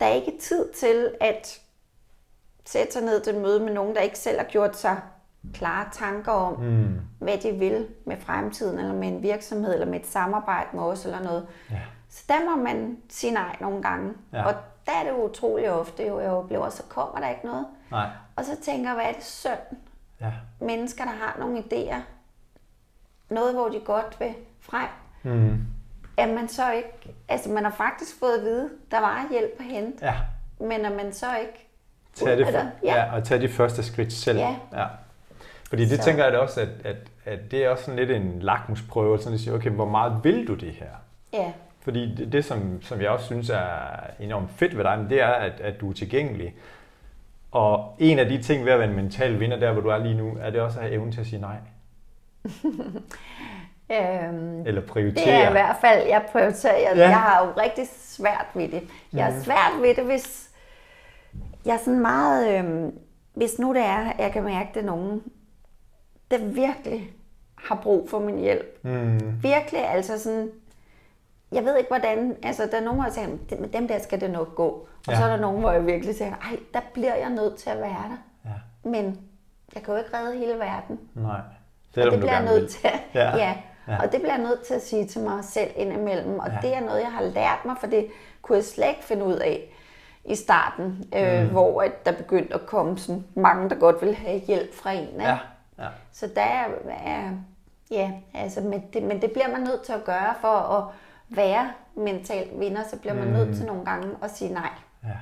[0.00, 1.60] der er ikke tid til at
[2.64, 5.00] sætte sig ned til et møde med nogen, der ikke selv har gjort sig
[5.54, 7.00] klare tanker om, mm.
[7.18, 11.04] hvad de vil med fremtiden, eller med en virksomhed, eller med et samarbejde med os,
[11.04, 11.46] eller noget.
[11.70, 11.80] Ja.
[12.08, 14.12] Så der må man sige nej nogle gange.
[14.32, 14.44] Ja.
[14.44, 14.54] Og
[14.86, 17.66] der er det utrolig ofte, jo, jeg oplever, så kommer der ikke noget.
[17.90, 18.08] Nej.
[18.36, 19.78] Og så tænker jeg, hvad er det synd?
[20.20, 20.32] Ja.
[20.60, 22.00] Mennesker, der har nogle idéer,
[23.30, 24.88] noget, hvor de godt vil frem,
[25.22, 25.66] mm.
[26.16, 29.64] at man så ikke, altså man har faktisk fået at vide, der var hjælp at
[29.64, 30.14] hente, ja.
[30.60, 31.68] men at man så ikke
[32.14, 32.70] Tag det, for, ja.
[32.82, 34.38] ja, og tage de første skridt selv.
[34.38, 34.56] Ja.
[34.72, 34.86] ja.
[35.72, 36.04] Fordi det så.
[36.04, 39.34] tænker jeg da også, at, at, at det er også sådan lidt en lakmusprøve, sådan
[39.34, 40.86] at sige, okay, hvor meget vil du det her?
[41.32, 41.52] Ja.
[41.80, 43.70] Fordi det, det som, som jeg også synes er
[44.20, 46.54] enormt fedt ved dig, det er, at, at du er tilgængelig.
[47.50, 49.98] Og en af de ting ved at være en mental vinder, der hvor du er
[49.98, 51.56] lige nu, er det også at have evnen til at sige nej.
[53.96, 55.24] øhm, Eller prioritere.
[55.24, 56.88] Det er i hvert fald, jeg prioriterer.
[56.88, 57.02] Jeg, ja.
[57.02, 58.82] jeg har jo rigtig svært ved det.
[59.12, 59.40] Jeg har mm.
[59.40, 60.50] svært ved det, hvis
[61.64, 62.58] jeg er sådan meget...
[62.58, 62.98] Øhm,
[63.34, 65.22] hvis nu det er, jeg kan mærke, at det er nogen,
[66.32, 67.12] der virkelig
[67.54, 68.78] har brug for min hjælp.
[68.82, 69.42] Mm.
[69.42, 70.50] Virkelig, altså sådan,
[71.52, 73.28] jeg ved ikke hvordan, altså der er nogen, der siger,
[73.60, 74.88] med dem der skal det nok gå.
[75.06, 75.16] Og ja.
[75.16, 77.78] så er der nogen, hvor jeg virkelig siger, ej, der bliver jeg nødt til at
[77.78, 78.16] være der.
[78.44, 78.90] Ja.
[78.90, 79.20] Men
[79.74, 81.00] jeg kan jo ikke redde hele verden.
[81.14, 81.40] Nej.
[81.94, 82.90] Selvom og det bliver jeg nødt til.
[83.14, 83.36] Ja.
[83.44, 83.54] ja.
[83.88, 84.02] ja.
[84.02, 86.38] Og det bliver jeg nødt til at sige til mig selv indimellem.
[86.38, 86.68] Og ja.
[86.68, 88.06] det er noget, jeg har lært mig, for det
[88.42, 89.74] kunne jeg slet ikke finde ud af
[90.24, 91.48] i starten, øh, mm.
[91.48, 95.08] hvor at der begyndte at komme sådan mange, der godt ville have hjælp fra en.
[95.08, 95.22] Ikke?
[95.22, 95.38] Ja.
[95.82, 95.88] Ja.
[96.12, 97.30] Så der er,
[97.90, 100.84] ja, altså, men det, men det bliver man nødt til at gøre for at
[101.28, 103.32] være mental vinder, så bliver man mm.
[103.32, 104.70] nødt til nogle gange at sige nej.
[105.04, 105.16] Ja.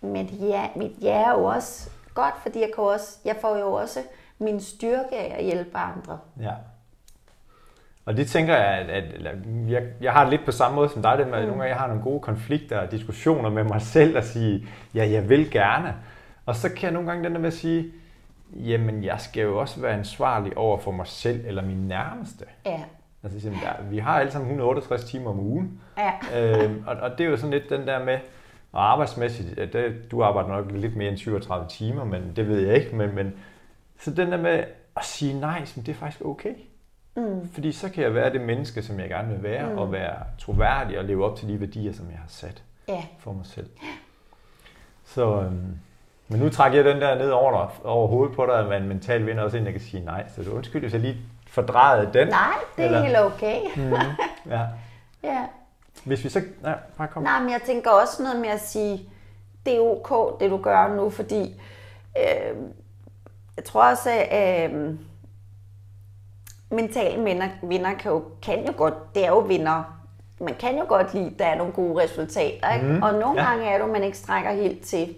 [0.00, 3.72] Men ja, mit ja er jo også godt, fordi jeg, kan også, jeg får jo
[3.72, 4.00] også
[4.38, 6.18] min styrke af at hjælpe andre.
[6.40, 6.52] Ja.
[8.06, 9.04] Og det tænker jeg, at, at
[9.68, 11.46] jeg, jeg har det lidt på samme måde som dig, det med, mm.
[11.46, 15.10] nogle gange jeg har nogle gode konflikter og diskussioner med mig selv og sige, ja,
[15.10, 15.94] jeg vil gerne.
[16.46, 17.92] Og så kan jeg nogle gange den der med at sige,
[18.56, 22.44] jamen jeg skal jo også være ansvarlig over for mig selv eller min nærmeste.
[22.66, 22.82] Ja.
[23.22, 25.80] Altså, der, vi har alle sammen 168 timer om ugen.
[25.98, 26.12] Ja.
[26.40, 28.18] øhm, og, og det er jo sådan lidt den der med,
[28.72, 32.60] og arbejdsmæssigt, ja, det, du arbejder nok lidt mere end 37 timer, men det ved
[32.66, 32.96] jeg ikke.
[32.96, 33.34] Men, men,
[33.98, 34.64] så den der med
[34.96, 36.54] at sige nej, som det er faktisk okay.
[37.16, 37.48] Mm.
[37.48, 39.78] Fordi så kan jeg være det menneske, som jeg gerne vil være, mm.
[39.78, 43.04] og være troværdig og leve op til de værdier, som jeg har sat ja.
[43.18, 43.70] for mig selv.
[45.04, 45.78] Så, øhm,
[46.28, 49.26] men nu trækker jeg den der ned over, over hovedet på dig, at man mentalt
[49.26, 50.24] vinder også en, der kan sige nej.
[50.34, 51.16] Så det undskyld, hvis jeg lige
[51.48, 52.28] fordrejede den.
[52.28, 53.02] Nej, det er eller?
[53.02, 53.60] helt okay.
[53.76, 53.92] mm,
[54.50, 54.60] ja.
[55.30, 55.46] ja.
[56.04, 56.42] Hvis vi så...
[56.62, 57.22] Nej, bare kom.
[57.22, 59.08] Nej, men jeg tænker også noget med at sige,
[59.66, 61.60] det er ok, det du gør nu, fordi
[62.18, 62.56] øh,
[63.56, 64.94] jeg tror også, at øh,
[66.70, 70.00] mentale vinder, vinder kan, jo, kan jo godt, det er jo vinder.
[70.40, 72.86] Man kan jo godt lide, at der er nogle gode resultater, ikke?
[72.86, 73.48] Mm, og nogle ja.
[73.48, 75.14] gange er det, man ikke strækker helt til.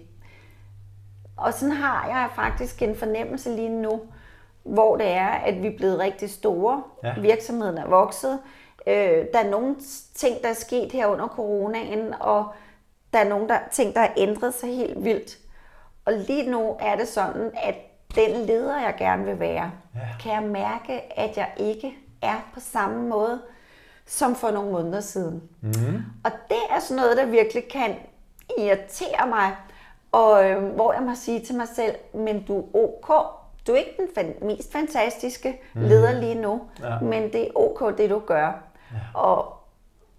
[1.37, 4.01] Og sådan har jeg faktisk en fornemmelse lige nu,
[4.63, 6.83] hvor det er, at vi er blevet rigtig store.
[7.03, 7.19] Ja.
[7.19, 8.39] Virksomheden er vokset.
[8.87, 9.75] Øh, der er nogle
[10.15, 12.45] ting, der er sket her under coronaen, og
[13.13, 15.37] der er nogle der, ting, der har ændret sig helt vildt.
[16.05, 17.75] Og lige nu er det sådan, at
[18.15, 19.99] den leder, jeg gerne vil være, ja.
[20.19, 23.41] kan jeg mærke, at jeg ikke er på samme måde
[24.05, 25.43] som for nogle måneder siden.
[25.61, 26.03] Mm.
[26.23, 27.95] Og det er sådan noget, der virkelig kan
[28.57, 29.55] irritere mig,
[30.17, 33.07] og øh, hvor jeg må sige til mig selv, men du er ok,
[33.67, 35.81] du er ikke den fan- mest fantastiske mm.
[35.81, 36.99] leder lige nu, ja.
[36.99, 38.63] men det er ok, det du gør.
[38.91, 39.19] Ja.
[39.19, 39.53] Og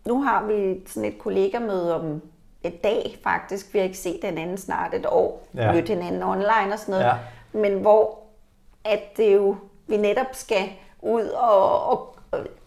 [0.07, 2.23] nu har vi sådan et kollegamøde om
[2.63, 3.75] et dag faktisk.
[3.75, 5.47] Vi har ikke set hinanden snart et år.
[5.55, 5.73] Ja.
[5.73, 7.05] Mødt hinanden online og sådan noget.
[7.05, 7.15] Ja.
[7.53, 8.19] Men hvor
[8.85, 9.57] at det jo,
[9.87, 10.71] vi netop skal
[11.03, 12.18] ud og, og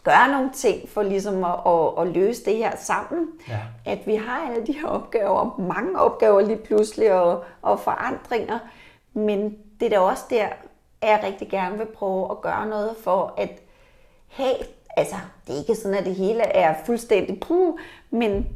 [0.04, 3.28] gøre nogle ting for ligesom at, at, at løse det her sammen.
[3.48, 3.60] Ja.
[3.84, 8.58] At vi har alle de her opgaver, mange opgaver lige pludselig og, og forandringer.
[9.12, 10.46] Men det er da også der,
[11.00, 13.50] at jeg rigtig gerne vil prøve at gøre noget for at
[14.28, 14.54] have,
[14.96, 17.78] altså det er ikke sådan, at det hele er fuldstændig puh,
[18.10, 18.48] men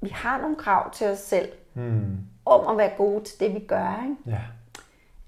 [0.00, 2.18] vi har nogle krav til os selv hmm.
[2.46, 4.02] om at være gode til det, vi gør.
[4.02, 4.36] Ikke?
[4.36, 4.40] Ja.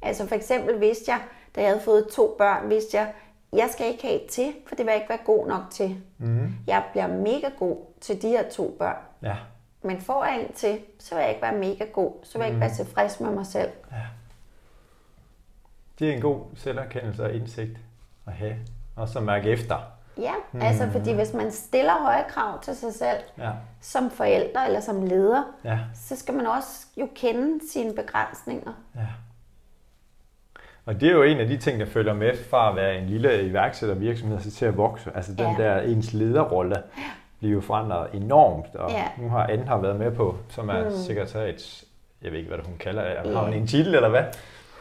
[0.03, 1.21] Altså for eksempel vidste jeg,
[1.57, 3.13] da jeg havde fået to børn, vidste jeg,
[3.57, 6.03] jeg skal ikke have til, for det vil jeg ikke være god nok til.
[6.19, 6.55] Mm.
[6.67, 8.97] Jeg bliver mega god til de her to børn.
[9.23, 9.37] Ja.
[9.83, 12.13] Men får jeg en til, så vil jeg ikke være mega god.
[12.23, 12.63] Så vil jeg mm.
[12.63, 13.71] ikke være tilfreds med mig selv.
[13.93, 13.97] Ja.
[15.99, 17.79] Det er en god selverkendelse og indsigt
[18.27, 18.57] at have.
[18.97, 19.77] Og så mærke efter.
[20.19, 20.61] Ja, mm.
[20.61, 23.51] altså fordi hvis man stiller høje krav til sig selv, ja.
[23.81, 25.79] som forælder eller som leder, ja.
[25.95, 28.73] så skal man også jo kende sine begrænsninger.
[28.95, 29.07] Ja.
[30.87, 33.07] Og det er jo en af de ting, der følger med fra at være en
[33.07, 35.11] lille iværksættervirksomhed så til at vokse.
[35.15, 35.65] Altså den ja.
[35.65, 36.83] der ens lederrolle
[37.39, 38.75] bliver jo forandret enormt.
[38.75, 39.05] Og ja.
[39.19, 40.97] nu har Anne har været med på, som er mm.
[40.97, 41.85] sekretariats,
[42.23, 43.35] jeg ved ikke, hvad hun kalder det.
[43.37, 44.23] Har hun en titel, eller hvad?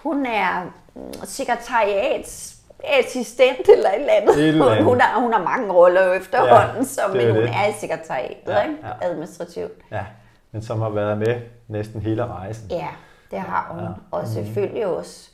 [0.04, 0.64] Hun er
[0.96, 4.40] mm, sekretariats assistent eller et eller andet.
[4.40, 4.84] Et eller andet.
[4.84, 7.34] Hun, har, hun har mange roller efterhånden, ja, så, men det.
[7.34, 8.76] hun er i sekretariatet, ja, ikke?
[8.84, 9.08] Ja.
[9.08, 9.72] administrativt.
[9.92, 10.06] Ja,
[10.52, 12.72] men som har været med næsten hele rejsen.
[12.72, 12.88] Ja,
[13.32, 13.84] det har hun.
[13.84, 13.90] Ja.
[14.12, 14.28] Og mm.
[14.28, 15.30] selvfølgelig også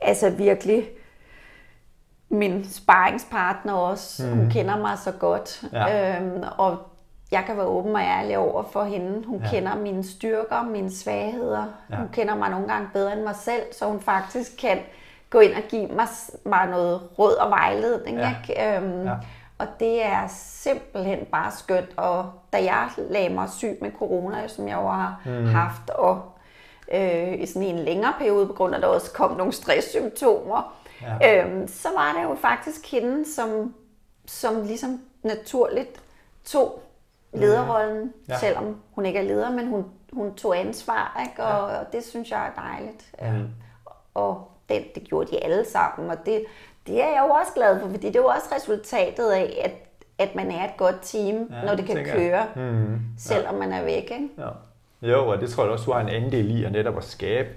[0.00, 0.88] altså virkelig
[2.28, 4.26] min sparringspartner også.
[4.26, 4.36] Mm.
[4.36, 5.64] Hun kender mig så godt.
[5.72, 6.20] Ja.
[6.20, 6.78] Øhm, og
[7.30, 9.26] jeg kan være åben og ærlig over for hende.
[9.26, 9.50] Hun ja.
[9.50, 11.64] kender mine styrker, mine svagheder.
[11.90, 11.96] Ja.
[11.96, 14.78] Hun kender mig nogle gange bedre end mig selv, så hun faktisk kan
[15.30, 16.06] gå ind og give mig,
[16.44, 18.18] mig noget råd og vejledning.
[18.18, 18.34] Ja.
[18.48, 18.76] Ikke?
[18.76, 19.14] Øhm, ja.
[19.58, 21.90] Og det er simpelthen bare skønt.
[21.96, 25.46] Og da jeg lagde mig syg med corona, som jeg jo har mm.
[25.46, 26.22] haft, og
[26.90, 30.76] øh, i sådan en længere periode, på grund af, at der også kom nogle stresssymptomer,
[31.02, 31.46] ja.
[31.46, 33.74] øh, så var det jo faktisk hende, som,
[34.26, 36.02] som ligesom naturligt
[36.44, 36.82] tog
[37.32, 38.38] lederrollen, ja.
[38.38, 41.42] selvom hun ikke er leder, men hun, hun tog ansvar, ikke?
[41.42, 41.78] Og, ja.
[41.78, 43.12] og det synes jeg er dejligt.
[43.18, 43.32] Ja.
[43.32, 43.48] Øhm,
[44.14, 46.44] og det, det gjorde de alle sammen, og det,
[46.86, 49.72] det er jeg jo også glad for, fordi det er jo også resultatet af, at,
[50.28, 53.60] at man er et godt team, ja, når det kan køre, mm, selvom ja.
[53.60, 54.02] man er væk.
[54.02, 54.28] Ikke?
[54.38, 54.48] Ja.
[55.02, 57.48] Jo, og det tror jeg også, du har en andel i at netop at skabe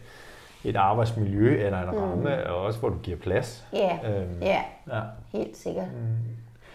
[0.64, 1.98] et arbejdsmiljø eller en mm.
[1.98, 3.68] ramme, og også hvor du giver plads.
[3.74, 4.62] Ja, øhm, ja.
[4.92, 5.02] ja.
[5.32, 5.88] helt sikkert.
[5.94, 6.18] Mm.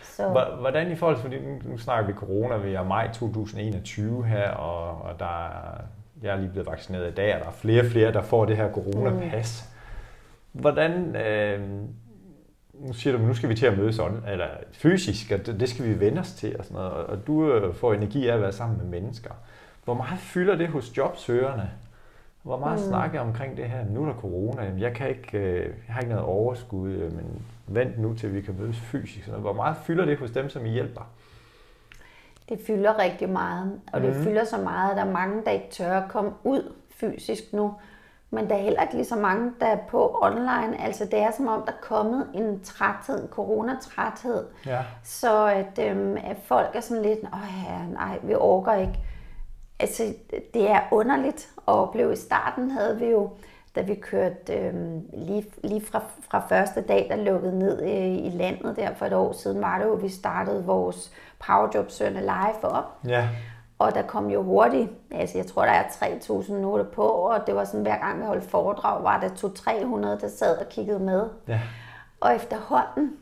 [0.03, 0.29] Så.
[0.61, 5.19] Hvordan i forhold til, nu, snakker vi corona, vi er maj 2021 her, og, og
[5.19, 5.81] der er,
[6.23, 8.45] jeg er lige blevet vaccineret i dag, og der er flere og flere, der får
[8.45, 9.71] det her coronapas.
[10.53, 10.61] Mm.
[10.61, 11.61] Hvordan, øh,
[12.75, 15.69] nu siger du, nu skal vi til at mødes sådan, eller fysisk, og det, det
[15.69, 18.35] skal vi vende os til, og sådan noget, og, og du øh, får energi af
[18.35, 19.31] at være sammen med mennesker.
[19.89, 21.71] Hvor meget fylder det hos jobsøgerne,
[22.43, 22.87] Hvor meget mm.
[22.87, 23.85] snakker omkring det her?
[23.85, 27.13] Nu er der corona, jamen jeg, kan ikke, øh, jeg har ikke noget overskud, øh,
[27.17, 29.29] men vent nu til vi kan mødes fysisk.
[29.29, 31.01] Hvor meget fylder det hos dem, som I hjælper?
[32.49, 34.23] Det fylder rigtig meget, og det mm.
[34.23, 37.75] fylder så meget, at der er mange, der ikke tør at komme ud fysisk nu.
[38.31, 40.85] Men der er heller ikke lige så mange, der er på online.
[40.85, 44.47] Altså det er som om, der er kommet en træthed, en coronatræthed.
[44.67, 44.85] Ja.
[45.03, 49.01] Så at, øhm, at folk er sådan lidt, åh ja, nej, vi orker ikke.
[49.81, 50.15] Altså
[50.55, 52.13] det er underligt at opleve.
[52.13, 53.31] I starten havde vi jo,
[53.75, 58.31] da vi kørte øhm, lige, lige fra, fra første dag, der lukkede ned øh, i
[58.35, 61.13] landet der for et år siden, var det jo, vi startede vores
[61.47, 62.99] Powerjob Sønne live op.
[63.09, 63.29] Ja.
[63.79, 67.55] Og der kom jo hurtigt, altså jeg tror, der er 3.000 noter på, og det
[67.55, 71.29] var sådan, hver gang vi holdt foredrag, var der 200-300, der sad og kiggede med.
[71.49, 71.61] Ja.
[72.21, 73.17] Og efterhånden,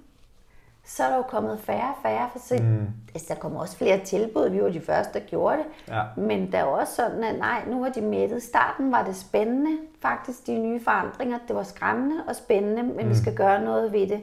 [0.87, 2.89] så er der jo kommet færre og færre, for se, mm.
[3.15, 5.67] altså, der kommer også flere tilbud, vi var de første, der gjorde det.
[5.89, 6.03] Ja.
[6.17, 8.43] Men der er også sådan, at nej, nu er de mættet.
[8.43, 11.39] starten var det spændende, faktisk de nye forandringer.
[11.49, 13.11] Det var skræmmende og spændende, men mm.
[13.11, 14.21] vi skal gøre noget ved det.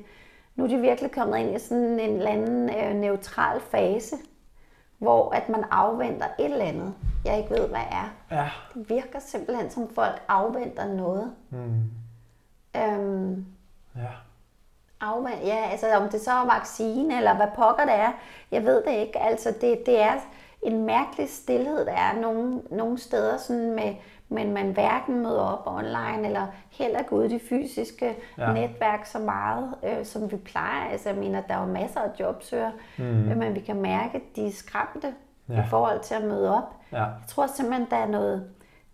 [0.55, 4.15] Nu er de virkelig kommet ind i sådan en eller anden øh, neutral fase,
[4.97, 6.93] hvor at man afventer et eller andet,
[7.25, 8.13] jeg ikke ved, hvad er.
[8.31, 8.49] Ja.
[8.73, 11.31] Det virker simpelthen som folk afventer noget.
[11.49, 11.83] Mm.
[12.77, 13.45] Øhm,
[13.95, 14.09] ja.
[15.03, 18.11] Afvent, ja, altså om det så er vaccine, eller hvad pokker det er,
[18.51, 19.19] jeg ved det ikke.
[19.19, 20.13] Altså det, det er
[20.61, 23.95] en mærkelig stillhed, der er nogle, nogle steder sådan med,
[24.29, 28.53] men man hverken møder op online, eller heller går ud i de fysiske ja.
[28.53, 30.91] netværk så meget, øh, som vi plejer.
[30.91, 33.03] Altså, jeg mener, der er jo masser af jobsøger, mm.
[33.37, 35.13] men vi kan mærke, at de er skræmte
[35.49, 35.63] ja.
[35.63, 36.75] i forhold til at møde op.
[36.91, 36.97] Ja.
[36.97, 38.49] Jeg tror simpelthen, der er noget,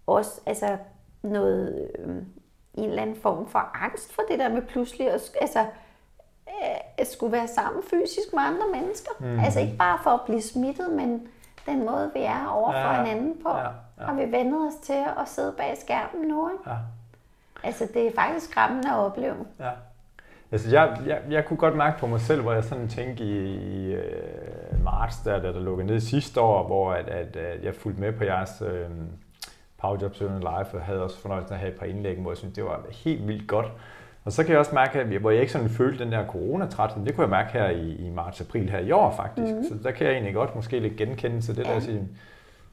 [0.07, 0.77] også, altså,
[1.23, 2.15] noget, øh,
[2.73, 5.65] en eller anden form for angst for det der med pludselig at, altså,
[6.49, 9.11] øh, at skulle være sammen fysisk med andre mennesker.
[9.19, 9.39] Mm.
[9.39, 11.27] Altså ikke bare for at blive smittet, men
[11.65, 13.03] den måde, vi er over for ja.
[13.03, 13.49] hinanden på.
[13.49, 13.67] Ja.
[13.99, 14.05] Ja.
[14.05, 16.49] Har vi vendet os til at sidde bag skærmen nu.
[16.49, 16.69] Ikke?
[16.69, 16.75] Ja.
[17.63, 19.35] Altså, det er faktisk skræmmende at opleve.
[19.59, 19.69] Ja.
[20.51, 23.55] Altså, jeg, jeg, jeg kunne godt mærke på mig selv, hvor jeg sådan tænkte i,
[23.55, 27.75] i uh, marts, der, der, der lukkede ned sidste år, hvor at, at, at jeg
[27.75, 28.67] fulgte med på jeres uh,
[29.81, 32.37] Powerjob Søvn Live, og havde også fornøjelsen af at have et par indlæg, hvor jeg
[32.37, 33.71] synes, det var helt vildt godt.
[34.29, 37.05] Og så kan jeg også mærke, at hvor jeg ikke sådan følte den der coronatræthed,
[37.05, 39.53] det kunne jeg mærke her i, i marts-april her i år faktisk.
[39.55, 39.63] Mm.
[39.63, 41.69] Så der kan jeg egentlig godt måske lidt genkende til det ja.
[41.69, 42.07] der at sige,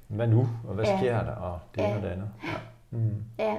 [0.09, 0.99] hvad nu, og hvad ja.
[0.99, 1.97] sker der, og det ene ja.
[1.97, 2.29] og det andet.
[2.45, 2.59] Ja.
[2.90, 3.25] Mm.
[3.38, 3.57] ja.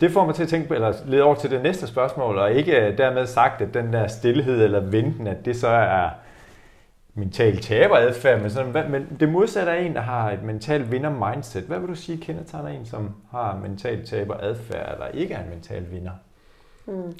[0.00, 2.52] Det får mig til at tænke på, eller lede over til det næste spørgsmål, og
[2.52, 6.10] ikke dermed sagt, at den der stillhed eller venten, at det så er
[7.14, 11.64] mental taberadfærd, men, sådan, men det modsatte er en, der har et mental vinder mindset.
[11.64, 15.90] Hvad vil du sige kendetegner en, som har mental taberadfærd, eller ikke er en mental
[15.90, 16.12] vinder?
[16.86, 17.12] Mm.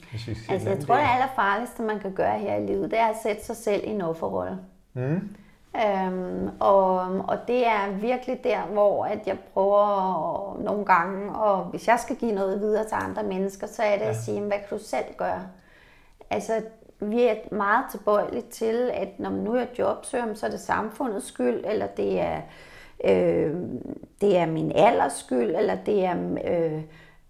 [0.49, 3.45] Altså, jeg tror, det allerfarligste, man kan gøre her i livet, det er at sætte
[3.45, 4.59] sig selv i en offerrolle.
[4.95, 5.29] Mm.
[5.77, 6.99] Øhm, og,
[7.29, 12.17] og det er virkelig der, hvor at jeg prøver nogle gange, og hvis jeg skal
[12.17, 14.11] give noget videre til andre mennesker, så er det ja.
[14.11, 15.43] at sige, hvad kan du selv gøre?
[16.31, 16.53] Altså,
[17.01, 21.27] vi er meget tilbøjelige til, at når man nu er jobsøger, så er det samfundets
[21.27, 22.41] skyld, eller det er,
[23.05, 23.55] øh,
[24.21, 26.17] det er min alders skyld, eller det er...
[26.45, 26.83] Øh,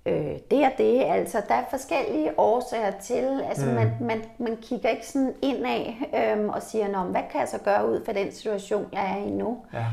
[0.07, 1.03] øh, det og det.
[1.03, 3.42] Altså, der er forskellige årsager til.
[3.49, 3.73] Altså, mm.
[3.73, 7.59] man, man, man kigger ikke sådan indad øhm, og siger, Nå, hvad kan jeg så
[7.59, 9.59] gøre ud for den situation, jeg er i nu?
[9.73, 9.87] Ja.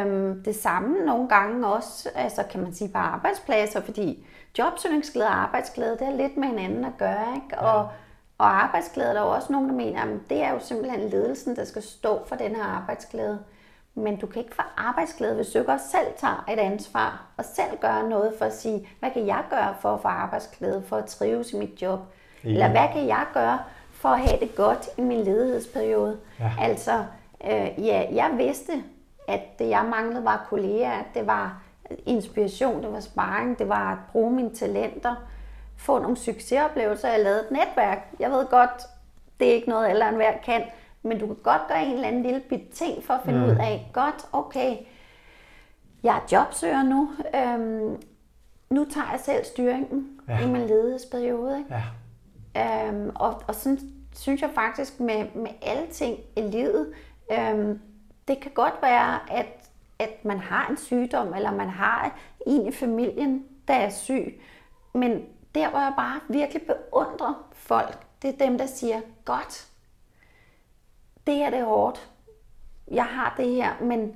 [0.00, 4.26] Øhm, det samme nogle gange også, altså kan man sige på arbejdspladser, fordi
[4.58, 7.48] jobsøgningsglæde og arbejdsglæde, det er lidt med hinanden at gøre, ikke?
[7.52, 7.66] Ja.
[7.66, 7.88] Og,
[8.38, 11.64] og arbejdsglæde, der er også nogen, der mener, at det er jo simpelthen ledelsen, der
[11.64, 13.38] skal stå for den her arbejdsglæde.
[13.94, 17.44] Men du kan ikke få arbejdsglæde, hvis du ikke også selv tager et ansvar og
[17.44, 20.96] selv gør noget for at sige, hvad kan jeg gøre for at få arbejdsglæde, for
[20.96, 22.00] at trives i mit job?
[22.44, 22.48] Ja.
[22.48, 23.58] Eller hvad kan jeg gøre
[23.92, 26.18] for at have det godt i min ledighedsperiode?
[26.40, 26.52] Ja.
[26.60, 27.04] Altså,
[27.44, 28.72] øh, ja, jeg vidste,
[29.28, 31.62] at det jeg manglede var kolleger, det var
[32.06, 35.14] inspiration, det var sparring, det var at bruge mine talenter,
[35.76, 37.08] få nogle succesoplevelser.
[37.08, 37.98] Jeg lavede et netværk.
[38.20, 38.82] Jeg ved godt,
[39.40, 40.62] det er ikke noget, alle enhver kan,
[41.04, 43.44] men du kan godt gøre en eller anden lille bit ting for at finde mm.
[43.44, 44.76] ud af, godt, okay,
[46.02, 48.02] jeg er jobsøger nu, øhm,
[48.70, 50.40] nu tager jeg selv styringen ja.
[50.40, 51.58] i min ledighedsperiode.
[51.58, 51.74] Ikke?
[52.54, 52.88] Ja.
[52.88, 53.78] Øhm, og, og sådan
[54.14, 56.92] synes jeg faktisk med, med alle ting i livet,
[57.32, 57.80] øhm,
[58.28, 59.46] det kan godt være, at,
[59.98, 64.40] at man har en sygdom, eller man har en i familien, der er syg.
[64.94, 65.22] Men
[65.54, 69.68] der, hvor jeg bare virkelig beundrer folk, det er dem, der siger, godt,
[71.26, 72.10] det her det er hårdt.
[72.90, 74.12] Jeg har det her, men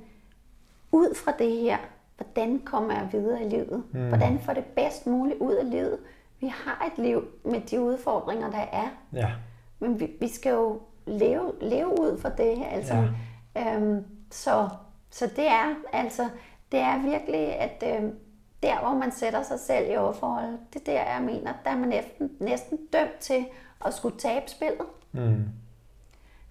[0.91, 1.77] ud fra det her,
[2.17, 3.83] hvordan kommer jeg videre i livet?
[3.91, 4.07] Mm.
[4.07, 5.99] Hvordan får det bedst muligt ud af livet?
[6.39, 8.87] Vi har et liv med de udfordringer, der er.
[9.13, 9.31] Ja.
[9.79, 12.63] Men vi, vi skal jo leve, leve ud fra det.
[12.71, 13.07] Altså,
[13.55, 13.75] ja.
[13.75, 14.69] øhm, så,
[15.09, 16.29] så det er altså
[16.71, 18.15] det er virkelig, at øhm,
[18.63, 21.77] der hvor man sætter sig selv i overforhold, det er der, jeg mener, der er
[21.77, 23.45] man næsten, næsten dømt til
[23.85, 24.85] at skulle tabe spillet.
[25.11, 25.45] Mm.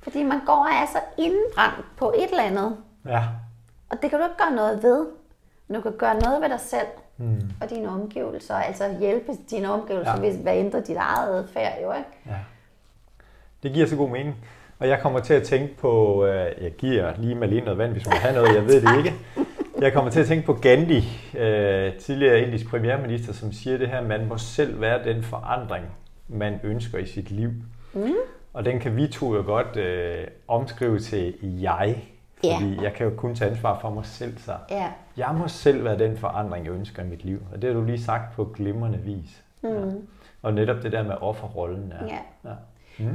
[0.03, 3.23] Fordi man går og er så indbrændt på et eller andet, Ja.
[3.91, 5.07] og det kan du ikke gøre noget ved.
[5.69, 6.87] Men du kan gøre noget ved dig selv
[7.21, 7.41] Mm.
[7.61, 10.19] og dine omgivelser, altså hjælpe dine omgivelser, Ja.
[10.19, 12.09] hvis hvad ændrer dit eget adfærd jo, ikke?
[12.27, 12.37] Ja.
[13.63, 14.37] Det giver så god mening.
[14.79, 18.05] Og jeg kommer til at tænke på, øh, jeg giver lige Malene noget vand, hvis
[18.05, 19.15] hun vil have noget, jeg ved det ikke.
[19.81, 24.03] Jeg kommer til at tænke på Gandhi, øh, tidligere indisk premierminister, som siger det her,
[24.03, 25.85] man må selv være den forandring,
[26.29, 27.51] man ønsker i sit liv.
[27.93, 28.13] Mm.
[28.59, 32.05] Og den kan vi to jo godt øh, omskrive til jeg,
[32.37, 32.83] fordi Ja.
[32.83, 34.39] jeg kan jo kun tage ansvar for mig selv.
[34.39, 34.93] Så Ja.
[35.17, 37.39] jeg må selv være den forandring, jeg ønsker i mit liv.
[37.53, 39.43] Og det har du lige sagt på glimrende vis.
[39.63, 39.69] Mm.
[39.69, 39.85] Ja.
[40.43, 41.93] Og netop det der med offerrollen.
[42.01, 42.19] Er, Ja.
[42.51, 42.55] ja.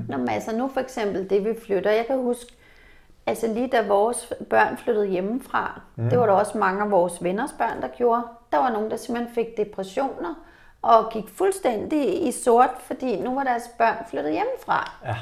[0.09, 1.91] Nå, men altså nu for eksempel det, vi flytter.
[1.91, 2.51] Jeg kan huske,
[3.25, 6.09] altså lige da vores børn flyttede hjemmefra, mm.
[6.09, 8.21] det var der også mange af vores venners børn, der gjorde.
[8.51, 10.33] Der var nogen, der simpelthen fik depressioner
[10.83, 14.91] og gik fuldstændig i sort, fordi nu var deres børn flyttet hjemmefra.
[15.05, 15.15] ja.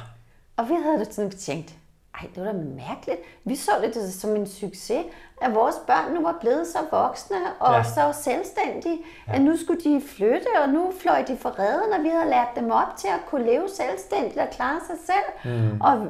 [0.57, 1.73] Og vi havde det sådan tænkt,
[2.21, 3.19] ej, det var da mærkeligt.
[3.43, 5.05] Vi så det som en succes,
[5.41, 7.83] at vores børn nu var blevet så voksne og Ja.
[7.83, 9.33] så selvstændige, ja.
[9.33, 12.47] at nu skulle de flytte, og nu fløj de for redden, og vi havde lært
[12.55, 15.53] dem op til at kunne leve selvstændigt og klare sig selv.
[15.53, 15.81] Mm.
[15.81, 16.07] Og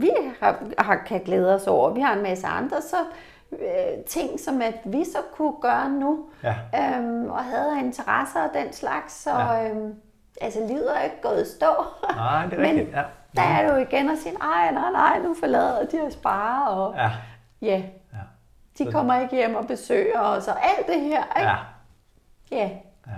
[0.00, 2.96] vi har, har, kan glæde os over, vi har en masse andre så,
[3.52, 6.54] øh, ting, som at vi så kunne gøre nu, Ja.
[6.98, 9.12] øhm, og havde interesser og den slags.
[9.22, 9.68] Så Ja.
[9.70, 9.94] øhm,
[10.40, 11.66] altså, livet er ikke gået i stå.
[12.16, 12.96] Nej, det er Men rigtigt.
[12.96, 13.02] Ja.
[13.36, 16.68] der er det jo igen at sige, nej, nej, nej, nu forlader de at spare,
[16.70, 17.10] og Ja.
[17.62, 17.82] ja,
[18.78, 21.48] de kommer ikke hjem og besøger os, og alt det her, ikke?
[21.50, 21.56] Ja.
[22.50, 22.70] Ja,
[23.06, 23.12] ja.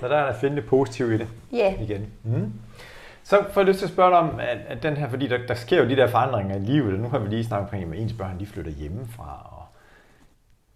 [0.00, 2.06] Så der er der at finde det positive i det ja, igen.
[2.24, 2.52] Mm.
[3.30, 5.38] Så får jeg lyst til at spørge dig om, at, at den her, fordi der,
[5.48, 7.94] der sker jo de der forandringer i livet, og nu har vi lige snakket omkring,
[7.94, 9.62] at ens børn de flytter hjemmefra, og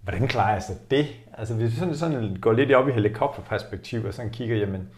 [0.02, 1.06] hvordan klarer jeg så det?
[1.38, 4.88] Altså hvis vi sådan, sådan går lidt op i helikopterperspektiv, og sådan kigger, jamen,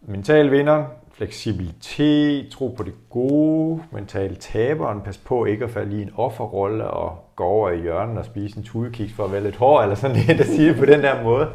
[0.00, 6.02] mental vinder, fleksibilitet, tro på det gode, mental taberen, pas på ikke at falde i
[6.02, 9.56] en offerrolle og gå over i hjørnet og spise en tudekiks for at være lidt
[9.56, 11.48] hård, eller sådan det, at siger det på den der måde.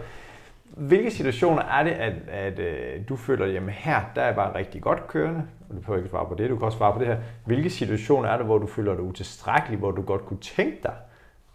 [0.77, 4.81] Hvilke situationer er det, at, at øh, du føler, jamen her, der er bare rigtig
[4.81, 7.07] godt kørende, og du behøver ikke svare på det, du kan også svare på det
[7.07, 7.17] her.
[7.45, 10.95] Hvilke situationer er det, hvor du føler dig utilstrækkelig, hvor du godt kunne tænke dig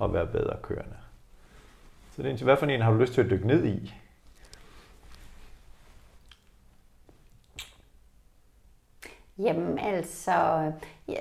[0.03, 0.97] at være bedre kørende?
[2.17, 3.95] Så det er hvad for en har du lyst til at dykke ned i?
[9.39, 10.33] jamen altså,
[11.09, 11.21] ja,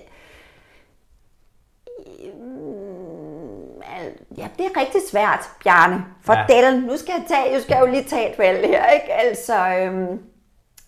[4.38, 6.06] ja, det er rigtig svært, Bjarne.
[6.22, 6.72] For Ja.
[6.80, 9.14] nu skal jeg tage, jeg skal jo lige tage et valg her, ikke?
[9.14, 10.24] Altså, øhm,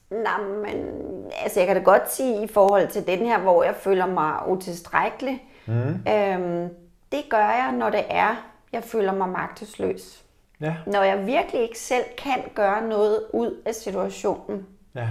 [0.10, 0.86] nej, men,
[1.43, 4.47] altså jeg kan da godt sige i forhold til den her, hvor jeg føler mig
[4.47, 5.43] utilstrækkelig.
[5.65, 6.08] Mm.
[6.12, 6.69] Øhm,
[7.12, 8.36] det gør jeg, når det er,
[8.73, 10.23] jeg føler mig magtesløs.
[10.62, 15.08] Ja, Når jeg virkelig ikke selv kan gøre noget ud af situationen, ja,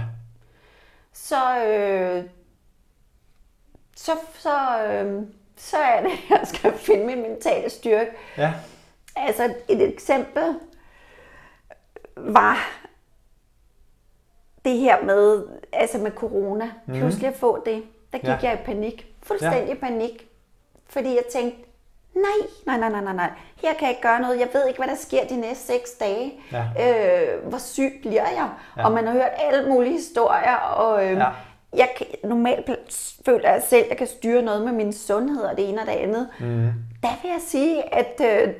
[1.13, 2.23] så, øh,
[3.95, 5.23] så, så, øh,
[5.57, 8.11] så er det, jeg skal finde min mentale styrke.
[8.37, 8.53] ja,
[9.15, 10.43] Altså et eksempel
[12.17, 12.57] var
[14.65, 16.71] det her med, altså med corona.
[16.85, 16.93] Mm.
[16.93, 17.83] Pludselig at få det.
[18.11, 18.37] Der gik Ja.
[18.43, 19.07] jeg i panik.
[19.23, 19.87] Fuldstændig ja.
[19.87, 20.27] panik.
[20.89, 21.57] Fordi jeg tænkte,
[22.15, 22.23] nej,
[22.65, 23.29] nej, nej, nej, nej, nej.
[23.61, 24.39] Her kan jeg ikke gøre noget.
[24.39, 26.33] Jeg ved ikke, hvad der sker de næste seks dage.
[26.51, 26.63] Ja.
[27.33, 28.49] Øh, hvor syg bliver jeg?
[28.77, 28.85] Ja.
[28.85, 30.55] Og man har hørt alle mulige historier.
[30.55, 31.29] Og, øh, Ja.
[31.77, 32.69] Jeg kan, normalt
[33.25, 35.87] føler jeg selv, at jeg kan styre noget med min sundhed og det ene og
[35.87, 36.27] det andet.
[36.39, 36.71] Mm.
[37.03, 38.53] Der vil jeg sige, at øh,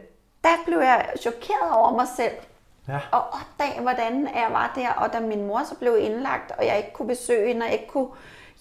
[0.44, 2.32] der blev jeg chokeret over mig selv.
[2.88, 6.66] ja, Og opdage, hvordan jeg var der, og da min mor så blev indlagt, og
[6.66, 8.08] jeg ikke kunne besøge hende, og ikke kunne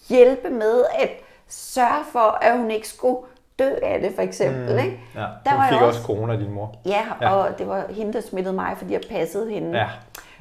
[0.09, 1.09] hjælpe med at
[1.47, 3.17] sørge for, at hun ikke skulle
[3.59, 4.73] dø af det, for eksempel.
[4.73, 4.79] Mm.
[4.85, 4.99] Ikke?
[5.15, 5.19] ja.
[5.45, 6.75] Der Du var fik jeg også corona, din mor.
[6.85, 7.29] Ja, Ja.
[7.29, 9.77] ja, og det var hende, der smittede mig, fordi jeg passede hende.
[9.79, 9.87] Ja,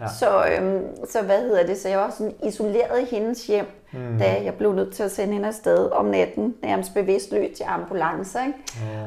[0.00, 0.08] ja.
[0.08, 1.78] Så, øhm, så hvad hedder det?
[1.78, 4.18] Så jeg var sådan isoleret i hendes hjem, mm.
[4.18, 8.38] da jeg blev nødt til at sende hende afsted om natten, nærmest bevidstløs til ambulance.
[8.46, 8.58] Ikke?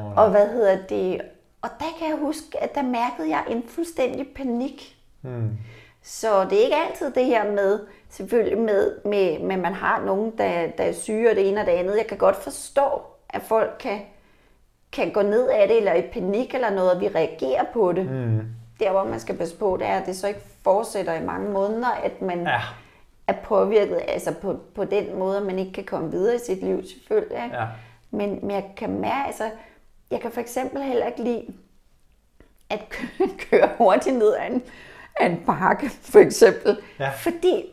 [0.06, 1.20] Oh, Og hvad hedder det?
[1.62, 4.96] Og der kan jeg huske, at der mærkede jeg en fuldstændig panik.
[5.20, 5.50] hmm.
[6.02, 7.80] Så det er ikke altid det her med,
[8.10, 11.66] selvfølgelig med, med, med man har nogen, der, der er syge og det ene og
[11.66, 11.96] det andet.
[11.96, 12.82] Jeg kan godt forstå,
[13.28, 13.98] at folk kan,
[14.92, 18.10] kan gå ned af det, eller i panik eller noget, og vi reagerer på det.
[18.10, 18.40] Mm.
[18.80, 21.50] Der, hvor man skal passe på, det er, at det så ikke fortsætter i mange
[21.50, 22.60] måneder, at man Ja,
[23.26, 26.58] er påvirket altså på, på den måde, at man ikke kan komme videre i sit
[26.64, 27.44] liv, selvfølgelig.
[27.44, 27.56] Ikke?
[27.56, 27.66] ja,
[28.10, 29.50] Men, men jeg kan mærke, altså,
[30.10, 31.44] jeg kan for eksempel heller ikke lide
[32.70, 34.62] at køre, køre hurtigt ned ad en,
[35.16, 36.78] af en bakke, for eksempel.
[36.98, 37.08] Ja.
[37.08, 37.64] Fordi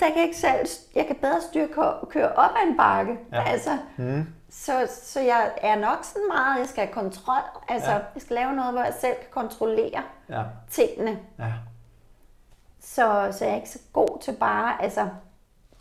[0.00, 3.18] der kan jeg ikke selv, jeg kan bedre styre køre, køre op ad en bakke.
[3.32, 3.42] Ja.
[3.46, 4.26] Altså, mm.
[4.52, 4.72] Så,
[5.02, 7.42] så jeg er nok sådan meget, jeg skal have kontrol.
[7.68, 7.96] Altså, ja.
[8.14, 10.42] jeg skal lave noget, hvor jeg selv kan kontrollere Ja.
[10.70, 11.18] tingene.
[11.38, 11.44] Ja.
[12.80, 15.08] Så, så jeg er ikke så god til bare, altså,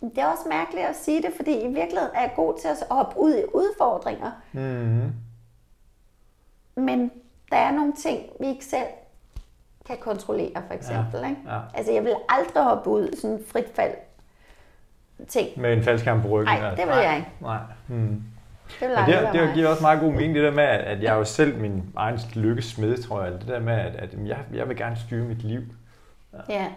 [0.01, 2.77] det er også mærkeligt at sige det, fordi i virkeligheden er jeg god til at
[2.91, 4.31] hoppe ud i udfordringer.
[4.53, 5.13] Mm-hmm.
[6.75, 7.11] Men
[7.51, 8.87] der er nogle ting, vi ikke selv
[9.85, 11.19] kan kontrollere, for eksempel.
[11.19, 11.41] Ja, Ikke?
[11.47, 11.59] ja.
[11.73, 13.93] Altså, jeg vil aldrig hoppe ud i sådan en frit fald
[15.27, 15.61] ting.
[15.61, 16.55] Med en faldskærm på ryggen?
[16.55, 16.85] Nej, altså.
[16.85, 17.29] det vil jeg ikke.
[17.41, 17.59] Nej.
[17.87, 18.23] Mm.
[18.79, 19.53] Det Men det, det mig.
[19.53, 23.03] giver også meget god mening, det der med, at jeg jo selv min egen lykkesmed,
[23.03, 23.33] tror jeg.
[23.33, 25.61] Det der med, at, at jeg, jeg vil gerne styre mit liv.
[26.49, 26.67] Ja.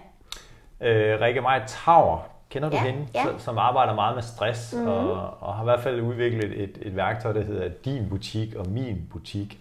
[0.82, 2.18] Øh, Rikke Maj Tauer,
[2.50, 3.06] kender du Ja, hende?
[3.14, 3.24] ja.
[3.38, 4.88] Som, arbejder meget med stress, mm-hmm.
[4.90, 8.66] og, og har i hvert fald udviklet et, et værktøj, der hedder Din Butik og
[8.70, 9.58] Min Butik.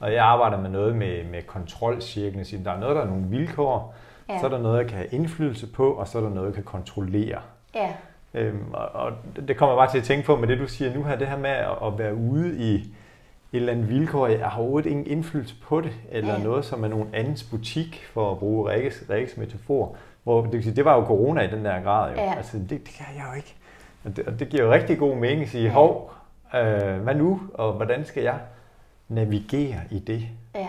[0.00, 2.44] Og jeg arbejder med noget med, med kontrolcirklen.
[2.44, 3.94] Så Der er noget, der er nogle vilkår,
[4.28, 4.38] Ja.
[4.40, 6.54] så er der noget, jeg kan have indflydelse på, og så er der noget, jeg
[6.54, 7.38] kan kontrollere.
[7.74, 7.92] Ja.
[8.34, 9.12] Øhm, og, og
[9.48, 11.26] det kommer jeg bare til at tænke på med det, du siger nu her, det
[11.28, 12.90] her med at, at være ude i et
[13.52, 16.42] eller andet vilkår, jeg har overhovedet ingen indflydelse på det, eller ja.
[16.44, 20.76] noget, som er nogen andens butik, for at bruge Rikkes, Rikkes metafor, hvor det, sige,
[20.76, 22.20] det var jo corona i den der grad jo.
[22.20, 22.34] Ja.
[22.36, 23.54] Altså, det, det kan jeg jo ikke.
[24.04, 25.70] Og det, og det giver jo rigtig god mening at sige, Ja.
[25.70, 26.12] hov,
[26.54, 28.38] øh, hvad nu, og hvordan skal jeg
[29.08, 30.22] navigere i det?
[30.54, 30.66] Ja.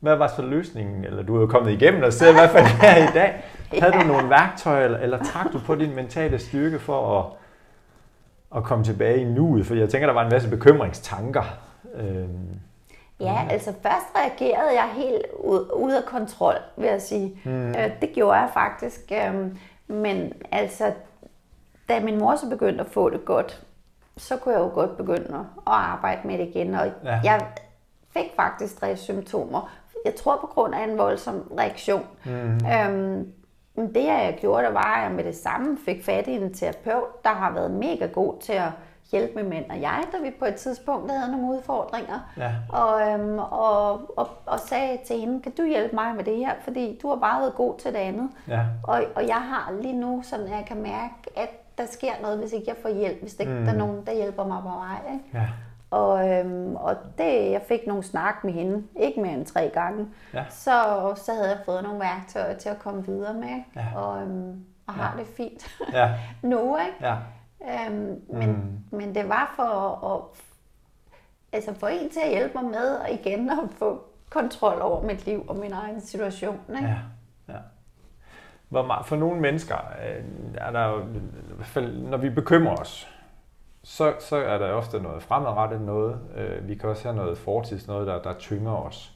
[0.00, 1.04] Hvad var så løsningen?
[1.04, 3.44] Eller du er jo kommet igennem og sidder i hvert fald her i dag.
[3.82, 7.26] Havde du nogle værktøjer, eller, eller trak du på din mentale styrke for at,
[8.56, 9.66] at komme tilbage i nuet?
[9.66, 11.42] For jeg tænker, der var en masse bekymringstanker.
[11.94, 12.48] Øhm,
[13.20, 17.40] Ja, altså først reagerede jeg helt ud, ude af kontrol, vil jeg sige.
[17.44, 17.68] Mm.
[17.68, 19.12] Øh, det gjorde jeg faktisk.
[19.26, 20.92] øhm, Men altså,
[21.88, 23.62] da min mor så begyndte at få det godt,
[24.16, 26.74] så kunne jeg jo godt begynde at at arbejde med det igen.
[26.74, 27.20] Og Ja.
[27.24, 27.46] jeg
[28.10, 29.70] fik faktisk stresssymptomer.
[30.04, 32.06] Jeg tror på grund af en voldsom reaktion.
[32.24, 32.60] Mm.
[32.66, 33.32] Øhm,
[33.76, 36.54] men det jeg gjorde, det var, at jeg med det samme fik fat i en
[36.54, 38.68] terapeut, der har været mega god til at
[39.10, 42.20] hjælpe min mænd og jeg, da vi på et tidspunkt havde nogle udfordringer.
[42.36, 42.52] Ja.
[42.68, 46.52] Og, øhm, og, og, og sagde til hende, kan du hjælpe mig med det her,
[46.64, 48.30] fordi du har bare været god til det andet.
[48.48, 51.48] ja, Og, og jeg har lige nu, sådan at jeg kan mærke, at
[51.78, 53.64] der sker noget, hvis ikke jeg får hjælp, hvis ikke mm.
[53.64, 55.12] der er nogen, der hjælper mig på vej.
[55.12, 55.24] Ikke?
[55.34, 55.46] ja,
[55.90, 60.06] Og, øhm, og det, jeg fik nogle snak med hende, ikke mere end tre gange,
[60.34, 60.44] Ja.
[60.50, 60.72] så,
[61.16, 63.62] så havde jeg fået nogle værktøjer til at komme videre med?
[63.76, 63.86] Ja.
[64.00, 66.10] og, øhm, og har det fint ja,
[66.42, 66.76] nu.
[66.76, 66.96] Ikke?
[67.08, 67.14] ja,
[67.62, 68.98] Øhm, men, mm.
[68.98, 70.20] men det var for at,
[71.52, 75.26] altså for en til at hjælpe mig med og igen at få kontrol over mit
[75.26, 76.60] liv og min egen situation.
[76.68, 76.88] Ikke?
[76.88, 76.98] ja,
[77.48, 77.58] ja.
[78.68, 80.24] Hvor meget, for nogle mennesker øh,
[80.54, 83.08] er der jo, i hvert fald når vi bekymrer os,
[83.82, 86.20] så, så er der ofte noget fremadrettet noget.
[86.36, 89.14] Øh, vi kan også have noget fortids, noget der, der tynger os.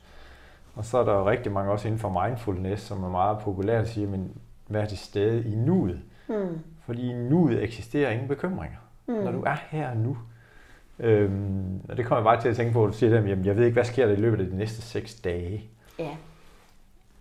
[0.75, 3.83] Og så er der jo rigtig mange også inden for mindfulness, som er meget populært
[3.83, 6.01] at sige, men vær til stede i nuet.
[6.29, 6.61] Mm.
[6.89, 8.77] Fordi nuet eksisterer ingen bekymringer.
[9.07, 9.15] Mm.
[9.15, 10.19] Når du er her nu.
[10.99, 13.57] Øhm, og det kommer jeg bare til at tænke på, at du siger, at jeg
[13.57, 15.65] ved ikke, hvad sker der i løbet af de næste seks dage.
[15.99, 16.17] Ja.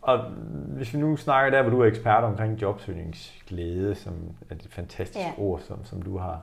[0.01, 0.19] Og
[0.67, 4.13] hvis vi nu snakker der, hvor du er ekspert omkring jobsøgningsglæde, som
[4.49, 5.31] er et fantastisk Ja.
[5.37, 6.41] ord, som, som du har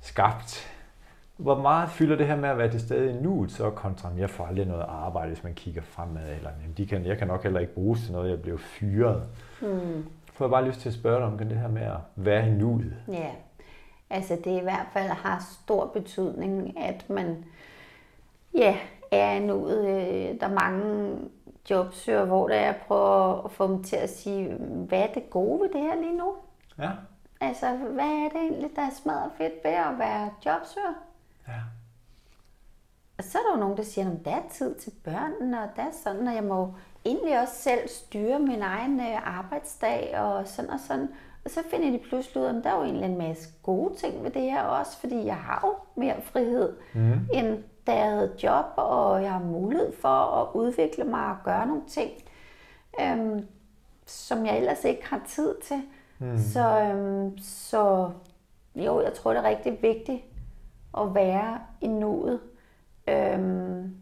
[0.00, 0.70] skabt.
[1.36, 4.30] Hvor meget fylder det her med at være til stede i nuet, så kontra, jeg
[4.30, 7.42] får aldrig noget arbejde, hvis man kigger fremad, eller jamen, de kan, jeg kan nok
[7.42, 9.22] heller ikke bruges til noget, jeg bliver fyret.
[9.62, 10.04] Mm.
[10.34, 12.50] Får jeg bare lyst til at spørge dig om det her med at være i
[12.50, 12.96] nuet.
[13.08, 13.30] Ja,
[14.10, 17.44] altså det i hvert fald har stor betydning, at man
[18.54, 18.76] ja,
[19.10, 19.78] er i nuet.
[19.86, 21.16] Øh, Der er mange
[21.70, 25.60] jobsøger, hvor det er prøve at få dem til at sige, hvad er det gode
[25.60, 26.34] ved det her lige nu?
[26.78, 26.90] Ja,
[27.40, 30.94] Altså, hvad er det egentlig, der er smadret fedt ved at være jobsøger?
[31.48, 31.60] ja,
[33.18, 35.68] Og så er der jo nogen, der siger, at der er tid til børnene, og
[35.76, 36.74] der er sådan, og jeg må
[37.04, 41.08] egentlig også selv styre min egen øh, arbejdsdag, og sådan og sådan.
[41.44, 43.94] Og så finder de pludselig ud af, at der er jo egentlig en masse gode
[43.94, 47.28] ting ved det her også, fordi jeg har jo mere frihed, mm.
[47.32, 51.66] end da jeg havde job, og jeg har mulighed for at udvikle mig og gøre
[51.66, 52.10] nogle ting,
[53.00, 53.46] øhm,
[54.06, 55.82] som jeg ellers ikke har tid til.
[56.18, 56.38] Mm.
[56.38, 58.10] Så, øhm, så
[58.74, 60.22] jo, jeg tror, det er rigtig vigtigt
[60.98, 62.40] at være i nuet.
[63.08, 63.96] Øhm,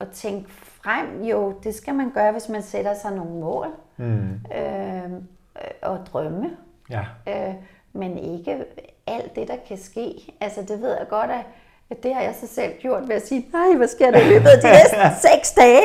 [0.00, 4.40] og tænke frem, jo, det skal man gøre, hvis man sætter sig nogle mål mm.
[4.56, 5.14] øhm,
[5.56, 6.50] øh, og drømme.
[6.90, 7.54] ja, Øh,
[7.92, 8.64] men ikke
[9.06, 10.34] alt det, der kan ske.
[10.40, 11.44] Altså, det ved jeg godt, at,
[11.90, 14.28] at det har jeg så selv gjort ved at sige, nej, hvad sker der i
[14.28, 14.96] løbet af de næste
[15.28, 15.82] seks dage?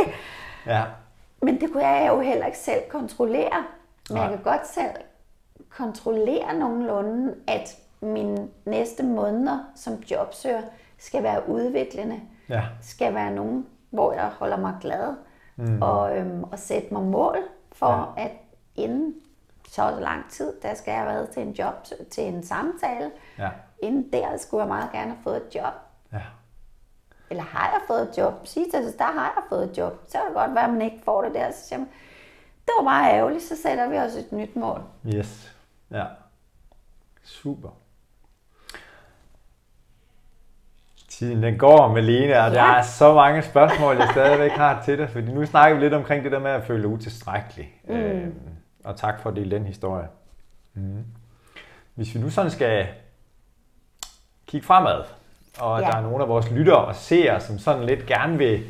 [0.66, 0.84] ja,
[1.42, 3.64] Men det kunne jeg jo heller ikke selv kontrollere.
[4.10, 4.24] Men Nej.
[4.24, 4.92] jeg kan godt selv
[5.70, 10.62] kontrollere nogenlunde, at mine næste måneder som jobsøger
[10.98, 12.20] skal være udviklende.
[12.50, 13.66] ja, Skal være nogen,
[13.96, 15.16] hvor jeg holder mig glad.
[15.56, 15.82] Mm.
[15.82, 17.38] Og, øhm, og sætte mig mål
[17.72, 18.24] for, ja.
[18.24, 18.32] at
[18.76, 19.16] inden
[19.68, 21.74] så lang tid, der skal jeg have været til en job,
[22.12, 23.12] til en samtale.
[23.38, 23.50] Ja.
[23.80, 25.74] Inden der skulle jeg meget gerne have fået et job.
[26.14, 26.22] Ja.
[27.30, 28.48] Eller har jeg fået et job?
[28.48, 29.94] Sig til sig, der har jeg fået et job.
[30.08, 31.52] Så kan det godt være, at man ikke får det der.
[31.52, 31.88] Så siger man,
[32.66, 34.82] det var meget ærgerligt, så sætter vi også et nyt mål.
[35.16, 35.56] Yes.
[35.92, 36.06] Ja.
[37.24, 37.70] Super.
[41.18, 42.54] Tiden den går, Malene, og ja.
[42.54, 45.94] der er så mange spørgsmål, jeg stadigvæk har til dig, fordi nu snakker vi lidt
[45.94, 47.74] omkring det der med at føle utilstrækkelig.
[47.88, 47.96] Mm.
[47.96, 48.28] Øh,
[48.84, 50.08] og tak for at dele den historie.
[50.74, 51.06] Mm.
[51.96, 52.88] Hvis vi nu sådan skal
[54.48, 55.04] kigge fremad,
[55.60, 55.88] og ja.
[55.88, 58.64] der er nogle af vores lyttere og seere, som sådan lidt gerne vil,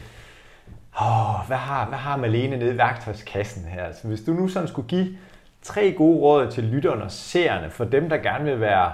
[1.02, 3.84] åh, hvad har, hvad har Malene nede i værktøjskassen her?
[3.84, 5.18] Altså, hvis du nu sådan skulle give
[5.62, 8.92] tre gode råd til lytterne og seerne, for dem, der gerne vil være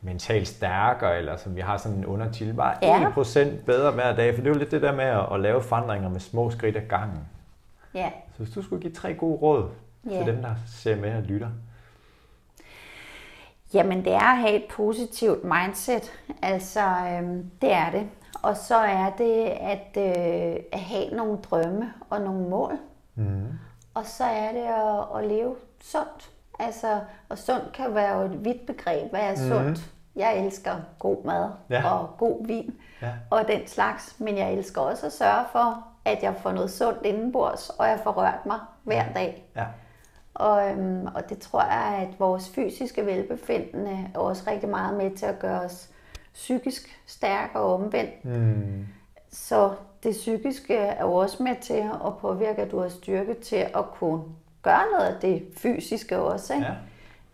[0.00, 3.10] mentalt stærkere, eller som vi har sådan en undertitel, bare ja.
[3.10, 5.62] 1% bedre hver dag, for det er jo lidt det der med at, at lave
[5.62, 7.28] forandringer med små skridt ad gangen.
[7.94, 8.10] Ja.
[8.32, 9.68] Så hvis du skulle give tre gode råd
[10.10, 10.16] ja.
[10.16, 11.48] til dem, der ser med og lytter.
[13.74, 18.08] Jamen det er at have et positivt mindset, altså øhm, det er det.
[18.42, 22.78] Og så er det at, øh, have nogle drømme og nogle mål.
[23.14, 23.48] Mm.
[23.94, 26.30] Og så er det at, at leve sundt.
[26.58, 29.10] Altså, og sundt kan være jo et vidt begreb.
[29.10, 29.48] Hvad er mm.
[29.48, 29.92] sundt?
[30.16, 31.90] Jeg elsker god mad ja.
[31.90, 33.10] og god vin ja.
[33.30, 34.20] og den slags.
[34.20, 38.00] Men jeg elsker også at sørge for, at jeg får noget sundt indenbords, og jeg
[38.02, 39.44] får rørt mig hver dag.
[39.56, 39.64] Ja.
[40.34, 45.10] Og, øhm, og det tror jeg, at vores fysiske velbefindende er også rigtig meget med
[45.10, 45.90] til at gøre os
[46.34, 48.24] psykisk stærke og omvendt.
[48.24, 48.86] Mm.
[49.30, 53.90] Så det psykiske er også med til at påvirke, at du har styrke til at
[53.92, 54.22] kunne
[54.62, 56.54] gøre noget af det fysiske også.
[56.54, 56.66] Ikke?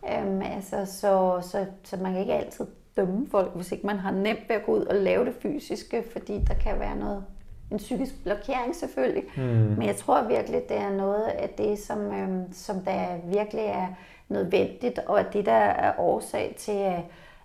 [0.02, 0.22] Ja.
[0.22, 2.66] Øhm, altså, så, så, så man kan ikke altid
[2.96, 6.04] dømme folk, hvis ikke man har nemt ved at gå ud og lave det fysiske,
[6.12, 7.24] fordi der kan være noget
[7.70, 9.24] en psykisk blokering selvfølgelig.
[9.36, 9.42] Mm.
[9.42, 13.86] Men jeg tror virkelig, det er noget af det, som, øhm, som der virkelig er
[14.28, 17.02] nødvendigt, og at det der er årsag til, at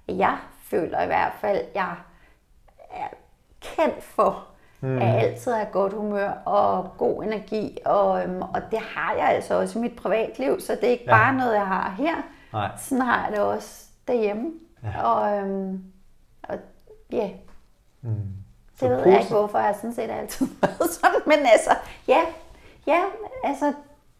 [0.07, 1.95] jeg føler i hvert fald, at jeg
[2.91, 3.07] er
[3.61, 4.47] kendt for,
[4.82, 4.97] mm.
[4.97, 9.30] at jeg altid har godt humør og god energi, og, øhm, og det har jeg
[9.30, 11.11] altså også i mit privatliv, så det er ikke ja.
[11.11, 12.15] bare noget, jeg har her.
[12.53, 12.71] Nej.
[12.77, 14.51] Sådan har jeg det også derhjemme.
[14.84, 15.03] Ja.
[15.03, 15.84] Og, øhm,
[16.43, 16.57] og
[17.11, 17.32] ja, yeah.
[18.01, 18.34] mm.
[18.80, 21.21] Det ved jeg ikke, hvorfor jeg sådan set altid været sådan.
[21.25, 21.75] Men altså,
[22.07, 22.21] ja,
[22.88, 23.01] ja,
[23.43, 23.73] altså,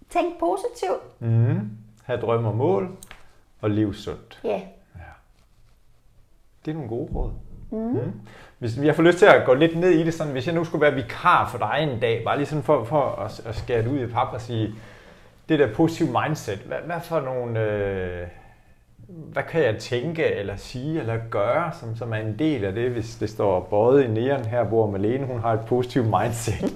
[0.10, 1.22] tænk positivt.
[1.22, 1.72] Mm.
[2.04, 2.98] Ha' drøm og mål,
[3.62, 4.40] og liv sundt.
[4.44, 4.62] Ja.
[4.96, 5.12] ja.
[6.66, 7.32] Det er nogle gode råd.
[7.72, 7.78] Mm.
[7.78, 8.12] Mm.
[8.60, 10.64] Hvis jeg får lyst til at gå lidt ned i det, sådan, hvis jeg nu
[10.64, 13.82] skulle være vikar for dig en dag, bare lige sådan for, for at, at skære
[13.82, 14.74] det ud i pap og sige,
[15.50, 18.28] det der positive mindset, hvad, hvad for nogle øh,
[19.10, 22.92] hvad kan jeg tænke, eller sige, eller gøre, som, som er en del af det,
[22.92, 26.74] hvis det står både i næren her, hvor Malene hun har et positivt mindset.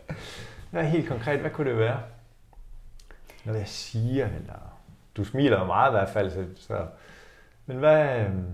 [0.70, 2.00] hvad helt konkret, hvad kunne det være?
[3.44, 4.76] Noget jeg siger, eller
[5.16, 6.76] du smiler meget i hvert fald, så, så
[7.66, 8.20] men hvad...
[8.20, 8.44] Øhm...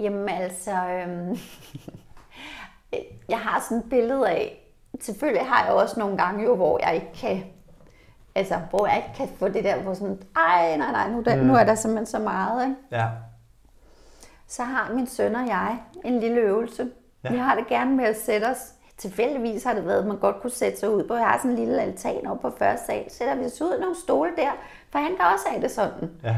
[0.00, 1.38] Jamen altså, øhm,
[3.32, 6.94] jeg har sådan et billede af, selvfølgelig har jeg også nogle gange jo, hvor jeg
[6.94, 7.44] ikke kan
[8.34, 11.36] Altså, hvor jeg ikke kan få det der, hvor sådan, ej, nej, nej, nu, der,
[11.36, 11.42] mm.
[11.42, 12.76] nu er der simpelthen så meget, ikke?
[12.92, 13.06] Ja.
[14.46, 16.88] Så har min søn og jeg en lille øvelse.
[17.24, 17.30] Ja.
[17.30, 18.72] Vi har det gerne med at sætte os.
[18.98, 21.14] Tilfældigvis har det været, at man godt kunne sætte sig ud på.
[21.14, 23.04] Jeg har sådan en lille altan oppe på første sal.
[23.10, 24.50] Sætter vi os ud nogle stole der,
[24.90, 26.10] for han kan også have det sådan.
[26.24, 26.36] Ja.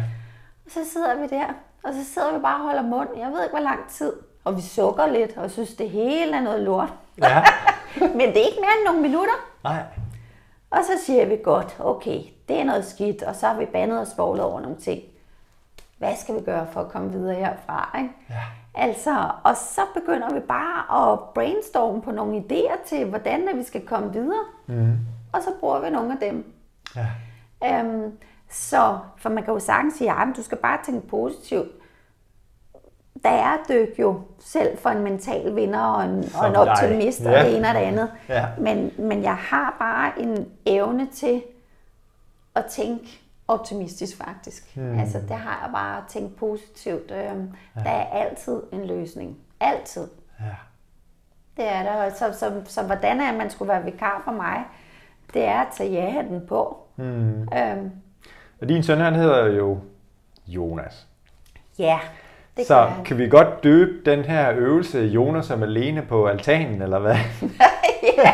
[0.65, 1.47] Og så sidder vi der,
[1.83, 3.09] og så sidder vi bare og holder mund.
[3.17, 4.13] Jeg ved ikke, hvor lang tid.
[4.45, 6.93] Og vi sukker lidt, og synes, det hele er noget lort.
[7.19, 7.45] Ja.
[8.19, 9.35] Men det er ikke mere end nogle minutter.
[9.65, 9.83] Nej.
[10.71, 13.99] Og så siger vi godt, okay, det er noget skidt, og så har vi bandet
[13.99, 15.03] og svoglet over nogle ting.
[15.99, 17.99] Hvad skal vi gøre for at komme videre herfra?
[17.99, 18.15] Ikke?
[18.31, 18.35] Ja.
[18.75, 23.87] Altså, og så begynder vi bare at brainstorme på nogle idéer til, hvordan vi skal
[23.87, 24.45] komme videre.
[24.67, 24.99] Mm.
[25.33, 26.53] Og så bruger vi nogle af dem.
[26.97, 27.07] Ja.
[27.65, 28.19] Øhm,
[28.53, 31.69] så, for man kan jo sagtens sige, at du skal bare tænke positivt
[33.25, 37.39] der er dyk jo selv for en mental vinder og en, og en optimist ja.
[37.39, 38.13] og det ene og det andet.
[38.29, 38.47] Ja.
[38.59, 41.43] Men, men jeg har bare en evne til
[42.55, 44.77] at tænke optimistisk faktisk.
[44.77, 44.99] Hmm.
[44.99, 47.11] Altså det har jeg bare tænkt positivt.
[47.11, 47.81] Øhm, ja.
[47.81, 49.39] Der er altid en løsning.
[49.61, 50.09] Altid.
[50.41, 50.45] Ja.
[51.57, 52.15] Det er der.
[52.15, 54.65] Så, så, så hvordan er man skulle være vikar for mig?
[55.35, 56.79] Det er at tage ja-hatten på.
[56.97, 57.43] Hmm.
[57.43, 57.91] Øhm.
[58.63, 59.79] Og din søn han hedder jo
[60.47, 61.07] Jonas.
[61.79, 61.99] Ja.
[62.57, 66.83] Det så kan, kan vi godt døbe den her øvelse Jonas som alene på altanen,
[66.83, 67.15] eller hvad?
[68.19, 68.33] ja.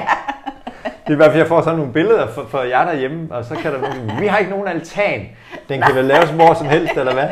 [0.83, 3.45] Det er i hvert fald, jeg får sådan nogle billeder for, for jer derhjemme, og
[3.45, 5.29] så kan der nogen vi har ikke nogen altan.
[5.69, 7.29] Den kan vel laves hvor som helst, eller hvad?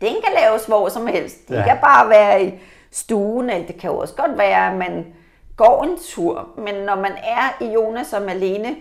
[0.00, 1.48] Den kan laves hvor som helst.
[1.48, 1.64] Det ja.
[1.64, 2.54] kan bare være i
[2.90, 5.06] stuen, eller det kan også godt være, at man
[5.56, 6.48] går en tur.
[6.58, 8.76] Men når man er i Jonas som alene,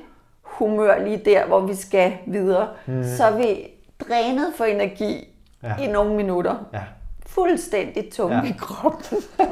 [0.59, 3.03] humør lige der, hvor vi skal videre, mm.
[3.17, 3.67] så er vi
[4.07, 5.25] drænet for energi
[5.63, 5.75] Ja.
[5.77, 6.55] i nogle minutter.
[6.73, 6.81] Ja.
[7.27, 8.43] Fuldstændig tunge Ja.
[8.43, 8.49] ja.
[8.49, 9.17] i kroppen.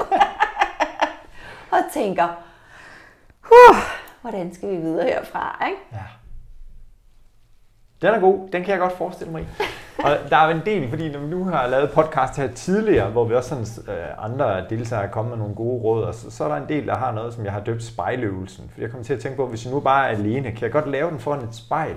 [1.72, 2.28] og tænker,
[3.42, 3.78] huh,
[4.22, 5.66] hvordan skal vi videre herfra?
[5.68, 5.80] Ikke?
[5.92, 5.98] Ja.
[8.02, 9.46] Den er god, den kan jeg godt forestille mig i.
[10.04, 13.10] Og der er jo en del, fordi når vi nu har lavet podcast her tidligere,
[13.10, 16.32] hvor vi også sådan, øh, andre deltagere er kommet med nogle gode råd, og så,
[16.32, 18.72] så er der en del, der har noget, som jeg har døbt spejløvelsen.
[18.74, 20.72] For jeg kommer til at tænke på, hvis jeg nu bare er alene, kan jeg
[20.72, 21.96] godt lave den foran et spejl?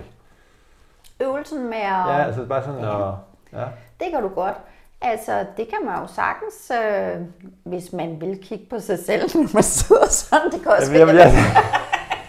[1.20, 1.82] Øvelsen med at...
[2.08, 2.88] Ja, altså bare sådan, Ja.
[2.88, 3.18] og,
[3.52, 3.64] ja.
[4.00, 4.56] Det kan du godt.
[5.02, 7.20] Altså, det kan man jo sagtens, øh,
[7.64, 10.50] hvis man vil kigge på sig selv, når man sidder sådan.
[10.50, 11.34] Det kan også Jamen, være, jeg,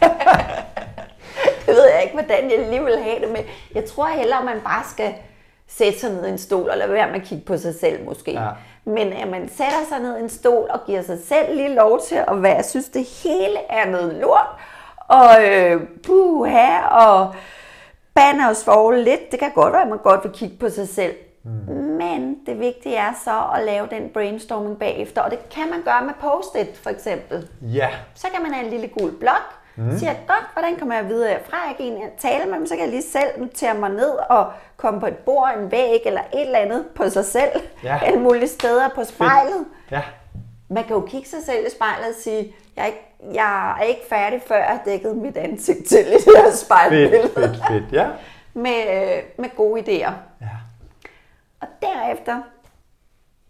[0.02, 0.12] jeg,
[1.66, 3.39] Det ved jeg ikke, hvordan jeg lige vil have det med.
[3.76, 5.14] Jeg tror hellere, at man bare skal
[5.68, 8.06] sætte sig ned i en stol og lade være med at kigge på sig selv
[8.06, 8.32] måske.
[8.32, 8.49] Ja.
[8.86, 12.02] Men at man sætter sig ned i en stol og giver sig selv lige lov
[12.08, 14.47] til at være, jeg synes det hele er noget lort,
[15.08, 17.36] og øh, puha, og
[18.14, 19.32] bander og svogle lidt.
[19.32, 21.14] Det kan godt være, at man godt vil kigge på sig selv.
[21.43, 21.52] Mm.
[21.84, 26.06] Men det vigtige er så at lave den brainstorming bagefter, og det kan man gøre
[26.06, 27.47] med post-it for eksempel.
[27.62, 29.98] ja, Så kan man have en lille gul blok, mm.
[29.98, 31.58] siger godt, hvordan kommer jeg videre herfra?
[31.68, 34.52] Jeg kan egentlig tale med dem, så kan jeg lige selv notere mig ned og
[34.78, 37.62] komme på et bord, en væg eller et eller andet på sig selv.
[37.84, 38.00] Ja.
[38.06, 39.66] Alle mulige steder på spejlet.
[39.92, 40.02] ja,
[40.70, 43.84] Man kan jo kigge sig selv i spejlet og sige, jeg er ikke, jeg er
[43.84, 47.22] ikke færdig, før jeg har dækket mit ansigt til i det her spejlbillede.
[47.22, 48.08] fedt, fedt, fedt, ja.
[48.54, 48.72] Med,
[49.18, 50.12] øh, med gode idéer.
[50.42, 50.48] ja.
[51.62, 52.42] Og derefter,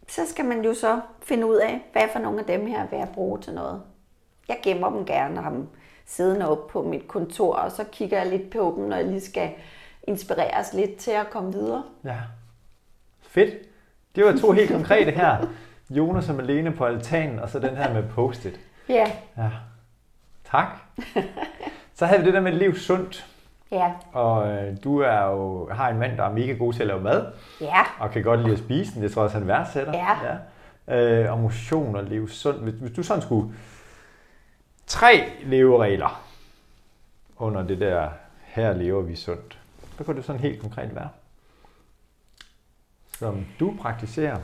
[0.07, 2.99] så skal man jo så finde ud af, hvad for nogle af dem her vil
[2.99, 3.81] jeg bruge til noget.
[4.47, 5.67] Jeg gemmer dem gerne og har dem
[6.11, 9.21] siddende op på mit kontor, og så kigger jeg lidt på dem, når jeg lige
[9.21, 9.49] skal
[10.03, 11.83] inspireres lidt til at komme videre.
[12.03, 12.17] Ja.
[13.21, 13.53] Fedt.
[14.15, 15.37] Det var to helt konkrete her.
[15.89, 18.59] Jonas og Malene på altanen, og så den her med post-it.
[18.89, 19.49] Ja, Ja.
[20.51, 20.67] Tak.
[21.93, 23.27] Så havde vi det der med liv sundt.
[23.71, 26.87] ja, Og øh, du er jo, har en mand, der er mega god til at
[26.87, 27.25] lave mad,
[27.61, 29.03] ja, og kan godt lide at spise den.
[29.03, 29.93] Det tror jeg også, han værdsætter.
[29.93, 30.37] Ja.
[30.87, 30.97] ja.
[30.97, 32.59] Øh, og motion og leve sundt.
[32.61, 33.53] Hvis, hvis du sådan skulle...
[34.91, 36.23] Tre leveregler
[37.37, 38.09] under det der,
[38.43, 39.59] her lever vi sundt.
[39.95, 41.09] Hvad kunne det sådan helt konkret være?
[43.17, 44.39] Som du praktiserer.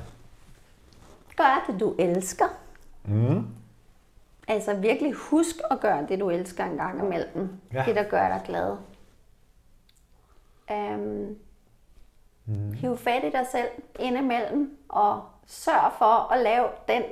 [1.37, 2.45] gør det, du elsker.
[3.03, 3.47] Mm.
[4.47, 7.49] Altså virkelig husk at gøre det, du elsker en gang imellem.
[7.73, 7.83] Ja.
[7.85, 8.77] Det, der gør dig glad.
[10.71, 11.35] Um,
[12.45, 12.73] mm.
[12.73, 13.67] Hiv fat i dig selv
[13.99, 17.03] indimellem, og sørg for at lave den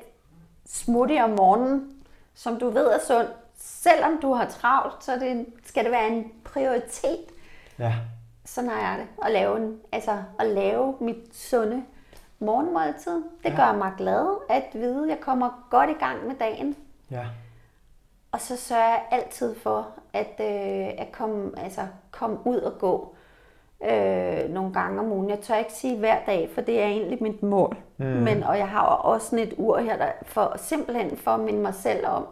[0.66, 1.95] smoothie om morgenen,
[2.36, 3.28] som du ved er sund.
[3.58, 7.26] Selvom du har travlt, så det, skal det være en prioritet.
[7.80, 7.94] Ja.
[8.46, 9.26] Sådan har jeg det.
[9.26, 11.84] At lave, en, altså, at lave mit sunde
[12.40, 13.16] morgenmåltid.
[13.44, 13.56] Det Ja.
[13.56, 16.76] gør mig glad at vide, at jeg kommer godt i gang med dagen.
[17.12, 17.26] Ja.
[18.32, 21.82] Og så sørger jeg altid for at, øh, at komme, altså,
[22.12, 23.15] komme ud og gå
[23.84, 25.30] øh, nogle gange om ugen.
[25.30, 27.78] Jeg tør ikke sige hver dag, for det er egentlig mit mål.
[27.98, 28.06] Mm.
[28.06, 31.60] Men, og jeg har også sådan et ur her, der for, simpelthen for at minde
[31.60, 32.28] mig selv om,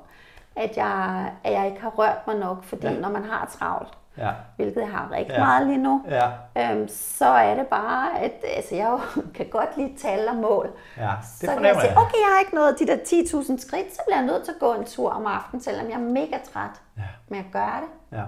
[0.55, 2.63] at jeg, at jeg ikke har rørt mig nok.
[2.63, 2.99] Fordi Ja.
[2.99, 4.31] når man har travlt, Ja.
[4.55, 5.39] hvilket jeg har rigtig Ja.
[5.45, 6.29] meget lige nu, Ja.
[6.71, 8.99] øhm, så er det bare, at altså, jeg jo
[9.35, 10.69] kan godt lide tal og mål.
[10.97, 11.11] Ja.
[11.23, 14.01] Så Det kan jeg sige, okay, jeg har ikke nået de der 10.000 skridt, så
[14.07, 16.81] bliver jeg nødt til at gå en tur om aftenen, selvom jeg er mega træt.
[16.97, 17.01] Ja.
[17.27, 18.23] Men jeg gør det, Ja.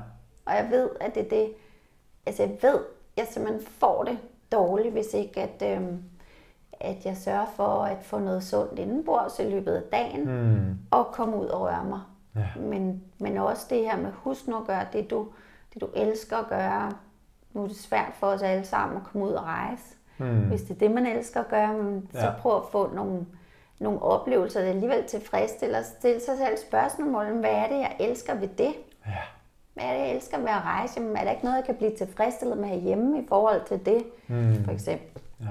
[0.45, 1.53] og jeg ved, at det er det,
[2.25, 2.79] altså jeg ved,
[3.17, 4.17] jeg simpelthen får det
[4.51, 6.03] dårligt, hvis ikke at, øhm,
[6.79, 10.77] at jeg sørger for at få noget sundt indenbords i løbet af dagen, Mm.
[10.91, 11.99] og komme ud og røre mig.
[12.35, 12.59] Ja.
[12.59, 15.27] Men, men også det her med, husk nu at gøre det du,
[15.73, 16.91] det, du elsker at gøre.
[17.53, 19.83] Nu er det svært for os alle sammen at komme ud og rejse.
[20.17, 20.47] Mm.
[20.47, 22.31] Hvis det er det, man elsker at gøre, men så Ja.
[22.41, 23.25] prøv at få nogle,
[23.79, 25.81] nogle oplevelser, der alligevel tilfredsstiller.
[25.81, 28.73] Stille sig selv spørgsmål, hvad er det, jeg elsker ved det?
[29.05, 29.11] Ja.
[29.75, 30.93] Det, jeg elsker ved at rejse?
[30.99, 34.03] Jamen, er der ikke noget, jeg kan blive tilfredsstillet med herhjemme i forhold til det,
[34.27, 34.63] Mm.
[34.65, 35.21] for eksempel?
[35.41, 35.45] Ja.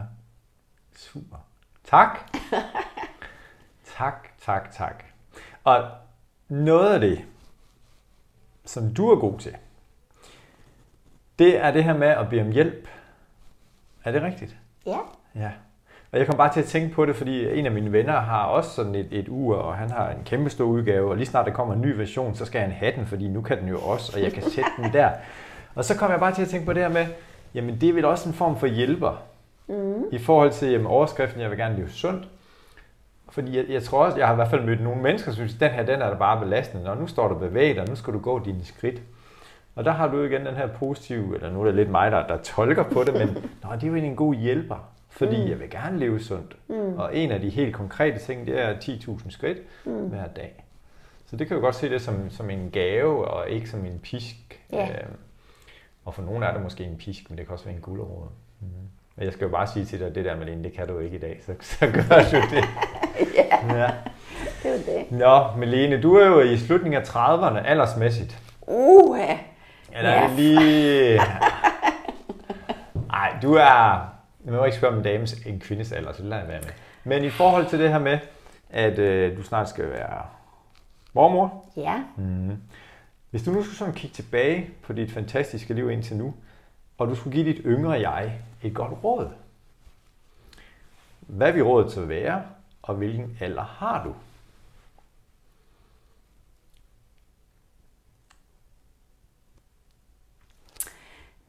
[0.96, 1.36] Super.
[1.84, 2.18] Tak.
[3.98, 5.04] tak, tak, tak.
[5.64, 5.90] Og
[6.48, 7.24] noget af det,
[8.64, 9.56] som du er god til,
[11.38, 12.88] det er det her med at bede om hjælp.
[14.04, 14.56] Er det rigtigt?
[14.86, 14.98] Ja.
[15.34, 15.52] Ja.
[16.14, 18.44] Og jeg kom bare til at tænke på det, fordi en af mine venner har
[18.44, 21.46] også sådan et, et ur, og han har en kæmpe stor udgave, og lige snart
[21.46, 23.78] der kommer en ny version, så skal han have den, fordi nu kan den jo
[23.78, 25.10] også, og jeg kan sætte den der.
[25.74, 27.06] Og så kom jeg bare til at tænke på det her med,
[27.54, 29.22] jamen det er vel også en form for hjælper.
[29.66, 30.04] Mm.
[30.12, 32.28] I forhold til jamen, overskriften, jeg vil gerne leve sundt.
[33.30, 35.54] Fordi jeg, jeg tror også, jeg har i hvert fald mødt nogle mennesker, som synes,
[35.54, 36.84] den her, den er da bare belastende.
[36.84, 39.02] Når nu står du bevæget, og nu skal du gå dine skridt.
[39.76, 42.26] Og der har du igen den her positive, eller nu er det lidt mig, der,
[42.26, 43.28] der tolker på det, men
[43.62, 45.48] Nå, det er jo en god hjælper, fordi mm.
[45.50, 46.56] jeg vil gerne leve sundt.
[46.68, 46.98] Mm.
[46.98, 49.92] Og en af de helt konkrete ting, det er 10.000 skridt mm.
[49.92, 50.64] hver dag.
[51.26, 53.98] Så det kan jo godt se det som, som en gave, og ikke som en
[54.02, 54.36] pisk.
[54.72, 54.88] Ja.
[54.88, 55.08] Øh,
[56.04, 58.26] Og for nogle er det måske en pisk, men det kan også være en gulerod.
[58.60, 58.66] Mm.
[59.16, 61.16] Men jeg skal jo bare sige til dig, det der, Malene, det kan du ikke
[61.16, 62.64] i dag, så, så gør du det.
[63.36, 63.90] ja, Ja.
[64.62, 65.10] det er jo det.
[65.18, 68.38] Nå, Malene, du er jo i slutningen af 30'erne aldersmæssigt.
[68.66, 69.34] Uha.
[69.92, 70.22] Eller Ja.
[70.24, 71.20] er det lige...
[73.08, 74.13] Nej, du er...
[74.44, 76.62] Jeg må ikke spørge om en dames, en kvindes alder, så det lader jeg være
[76.62, 76.70] med.
[77.04, 78.18] Men i forhold til det her med,
[78.70, 80.26] at øh, du snart skal være
[81.12, 81.64] mormor.
[81.76, 82.04] Ja.
[82.16, 82.56] Mm.
[83.30, 86.34] Hvis du nu skulle sådan kigge tilbage på dit fantastiske liv indtil nu,
[86.98, 89.30] og du skulle give dit yngre jeg et godt råd.
[91.20, 92.42] Hvad vil rådet så være,
[92.82, 94.14] og hvilken alder har du?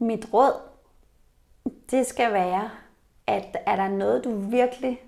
[0.06, 0.54] Mit råd,
[1.92, 2.70] det skal være,
[3.28, 5.02] at er der noget, du virkelig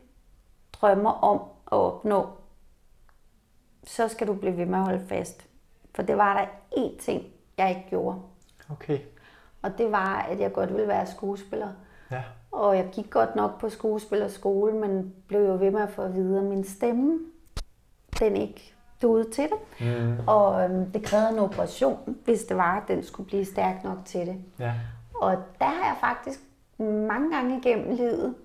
[0.73, 1.41] drømmer om
[1.71, 2.27] at opnå,
[3.83, 5.47] så skal du blive ved med at holde fast.
[5.95, 6.45] For det var der
[6.81, 7.23] én ting,
[7.57, 8.19] jeg ikke gjorde.
[8.71, 8.99] Okay.
[9.61, 11.69] Og det var, at jeg godt ville være skuespiller.
[12.11, 12.23] Ja.
[12.51, 16.13] Og jeg gik godt nok på skuespillerskole, men blev jo ved med at få at
[16.13, 17.19] vide, at min stemme,
[18.19, 19.87] den ikke duede til det.
[19.87, 20.27] Mm.
[20.27, 23.97] Og øhm, det krævede en operation, hvis det var, at den skulle blive stærk nok
[24.05, 24.41] til det.
[24.59, 24.73] Ja.
[25.15, 26.39] Og der har jeg faktisk
[26.83, 28.35] mange gange igennem livet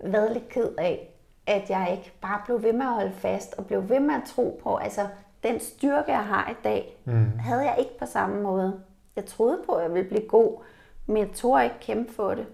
[0.00, 1.08] været lidt ked af,
[1.46, 4.22] at jeg ikke bare blev ved med at holde fast og blev ved med at
[4.26, 5.06] tro på, altså
[5.42, 7.38] den styrke, jeg har i dag, mm.
[7.38, 8.80] havde jeg ikke på samme måde.
[9.16, 10.62] Jeg troede på, at jeg ville blive god,
[11.06, 12.46] men jeg turde ikke kæmpe for det.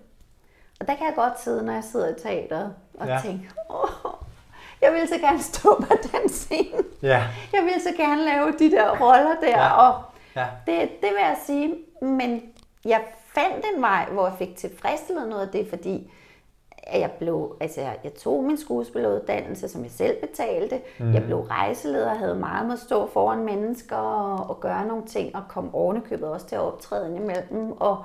[0.81, 3.19] Og der kan jeg godt sidde, når jeg sidder i teateret og Ja.
[3.23, 4.11] tænke, åh,
[4.83, 6.83] jeg vil så gerne stå på den scene.
[7.03, 7.23] Ja.
[7.53, 9.73] Jeg vil så gerne lave de der roller der, ja.
[9.89, 10.03] og
[10.37, 10.47] Ja.
[10.67, 11.75] det, det vil jeg sige.
[12.03, 12.43] Men
[12.85, 13.01] jeg
[13.41, 16.13] fandt en vej, hvor jeg fik tilfredsstillet noget af det, fordi
[16.89, 20.81] at jeg blev, altså jeg, jeg tog min skuespilleruddannelse, som jeg selv betalte.
[21.01, 21.15] Mm.
[21.15, 25.37] Jeg blev rejseleder, havde meget med at stå foran mennesker og, og gøre nogle ting,
[25.37, 27.73] og kom ovenikøbet også til at optræde indimellem.
[27.73, 28.05] Og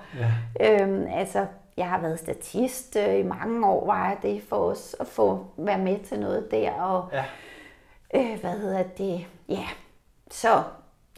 [0.59, 0.81] Ja.
[0.83, 1.45] øhm, altså,
[1.77, 5.45] jeg har været statist øh, i mange år, var jeg det for os at få
[5.57, 6.71] være med til noget der.
[6.71, 7.23] Og, Ja.
[8.15, 9.67] øh, hvad hedder det, ja,
[10.31, 10.63] så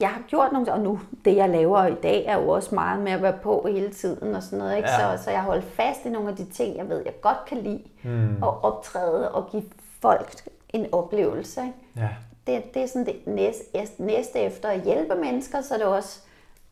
[0.04, 3.00] jeg har gjort nogle, og nu det jeg laver i dag er jo også meget
[3.00, 4.90] med at være på hele tiden og sådan noget, ikke?
[4.90, 5.18] Ja.
[5.18, 7.46] Så, så jeg har holdt fast i nogle af de ting, jeg ved, jeg godt
[7.48, 8.44] kan lide, mm.
[8.44, 9.64] og optræde og give
[10.02, 11.62] folk en oplevelse.
[11.62, 11.74] Ikke?
[11.96, 12.10] Ja.
[12.48, 16.20] Det, det er sådan det næste, næste efter at hjælpe mennesker, så er det også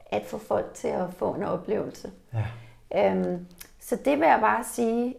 [0.05, 2.11] at få folk til at få en oplevelse.
[2.34, 3.11] Ja.
[3.11, 3.47] Øhm,
[3.79, 5.15] så det vil jeg bare sige,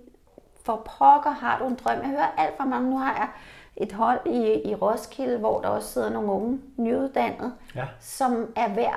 [0.64, 1.98] for pokker har du en drøm.
[1.98, 2.90] Jeg hører alt for mange.
[2.90, 3.28] Nu har jeg
[3.76, 7.84] et hold i, i Roskilde, hvor der også sidder nogle unge nyuddannede, Ja.
[8.00, 8.94] som er værd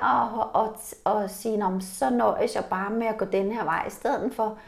[0.54, 3.64] at, at, at, at sige, om så nøjes jeg bare med at gå den her
[3.64, 4.58] vej, i stedet for,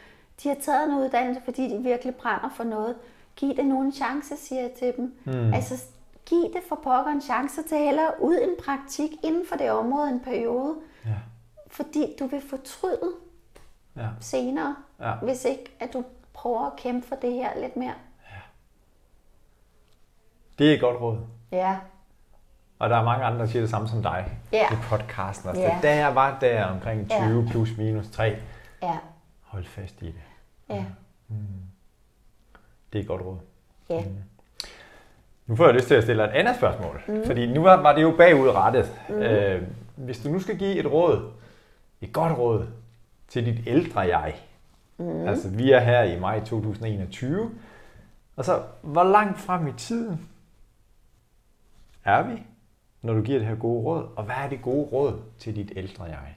[0.42, 2.96] de har taget en uddannelse, fordi de virkelig brænder for noget.
[3.36, 5.14] Giv det nu en chance, siger jeg til dem.
[5.24, 5.54] Mm.
[5.54, 5.84] Altså,
[6.26, 10.08] giv det for pokker en chance til hellere ud en praktik inden for det område
[10.10, 10.74] en periode,
[11.06, 11.10] Ja.
[11.68, 13.12] fordi du vil fortryde
[13.96, 14.06] Ja.
[14.20, 15.12] senere, Ja.
[15.22, 17.94] hvis ikke at du prøver at kæmpe for det her lidt mere.
[20.58, 21.18] Det er et godt råd.
[21.52, 21.76] Ja,
[22.78, 24.72] Og der er mange andre, der siger det samme som dig Ja.
[24.72, 25.48] i podcasten.
[25.48, 25.78] Altså, Ja.
[25.82, 27.50] Da jeg var der omkring 20 Ja.
[27.50, 28.36] plus minus 3,
[28.82, 28.98] ja,
[29.42, 30.14] hold fast i det.
[30.70, 30.84] ja,
[32.92, 33.36] Det er et godt råd.
[33.90, 34.04] ja.
[35.46, 37.02] Nu får jeg lyst til at stille et andet spørgsmål.
[37.08, 37.22] Mm.
[37.26, 39.00] Fordi nu var, var det jo bagudrettet.
[39.08, 39.14] Mm.
[39.14, 39.62] Øh,
[39.96, 41.30] hvis du nu skal give et råd,
[42.00, 42.66] et godt råd,
[43.28, 44.34] til dit ældre jeg.
[44.98, 45.28] Mm.
[45.28, 47.50] Altså vi er her i maj 2021.
[48.36, 50.28] Og så, hvor langt frem i tiden
[52.08, 52.42] er vi,
[53.02, 54.08] når du giver det her gode råd?
[54.16, 56.34] Og hvad er det gode råd til dit ældre jeg?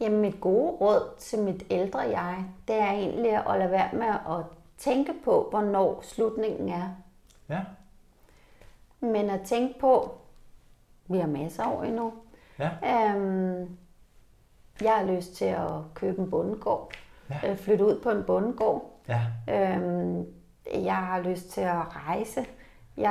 [0.00, 4.06] Jamen mit gode råd til mit ældre jeg, det er egentlig at lade være med
[4.38, 4.44] at
[4.78, 6.88] tænke på, hvornår slutningen er.
[7.48, 7.60] Ja,
[9.00, 10.14] Men at tænke på,
[11.06, 12.12] vi har masser af år endnu.
[12.58, 12.70] ja,
[13.14, 13.76] Øhm,
[14.82, 16.92] jeg har lyst til at købe en bondegård.
[17.30, 17.50] Ja.
[17.50, 19.00] Øh, flytte ud på en bondegård.
[19.08, 20.26] ja, Øhm,
[20.74, 22.46] jeg har lyst til at rejse.
[22.98, 23.10] Jeg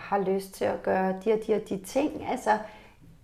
[0.00, 2.30] har lyst til at gøre de og de og de ting.
[2.30, 2.58] Altså,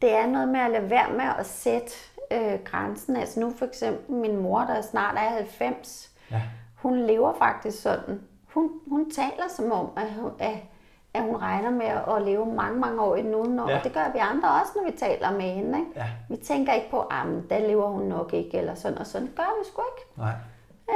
[0.03, 1.93] det er noget med at lade være med at sætte
[2.31, 3.17] øh, grænsen.
[3.17, 6.43] Altså nu for eksempel min mor, der snart er 90, ja,
[6.75, 8.21] hun lever faktisk sådan.
[8.55, 10.57] Hun, hun taler som om, at hun, at,
[11.15, 11.87] at hun regner med
[12.17, 13.63] at leve mange, mange år endnu.
[13.63, 13.75] Og Ja.
[13.77, 13.81] ja.
[13.85, 15.79] det gør vi andre også, når vi taler med hende.
[15.79, 15.91] Ikke?
[15.97, 16.07] Ja.
[16.29, 19.27] Vi tænker ikke på, at der lever hun nok ikke, eller sådan og sådan.
[19.27, 20.11] Det gør vi sgu ikke.
[20.17, 20.33] nej,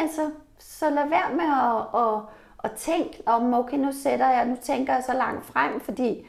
[0.00, 2.20] Altså, så lad være med at, at,
[2.64, 6.26] at tænke om, okay, nu sætter jeg, nu tænker jeg så langt frem, fordi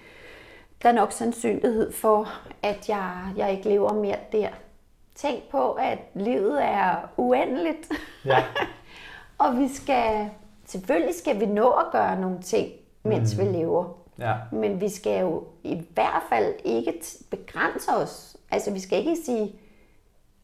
[0.84, 2.29] der er nok sandsynlighed for,
[2.63, 4.49] at jeg, jeg ikke lever mere der.
[5.15, 7.91] Tænk på, at livet er uendeligt,
[8.25, 8.43] ja,
[9.43, 10.29] og vi skal,
[10.65, 12.71] selvfølgelig skal vi nå at gøre nogle ting,
[13.03, 13.43] mens mm.
[13.43, 13.86] vi lever.
[14.19, 16.93] ja, Men vi skal jo i hvert fald ikke
[17.31, 18.38] begrænse os.
[18.51, 19.55] Altså, vi skal ikke sige,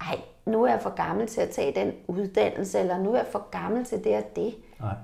[0.02, 3.28] ej, nu er jeg for gammel til at tage den uddannelse, eller nu er jeg
[3.32, 4.56] for gammel til det og det.
[4.80, 4.96] Nej.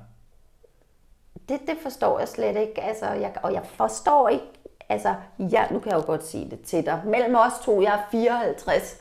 [1.49, 2.81] Det, det forstår jeg slet ikke.
[2.83, 4.45] Altså, jeg, og jeg forstår ikke,
[4.89, 7.01] altså, ja, nu kan jeg jo godt sige det til dig.
[7.05, 8.97] Mellem os to, jeg er 54.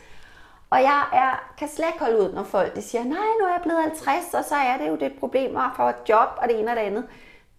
[0.70, 3.52] Og jeg er, kan slet ikke holde ud, når folk de siger, nej, nu er
[3.52, 6.28] jeg blevet 50, og så er det jo det et problem at få et job
[6.36, 7.04] og det ene og det andet.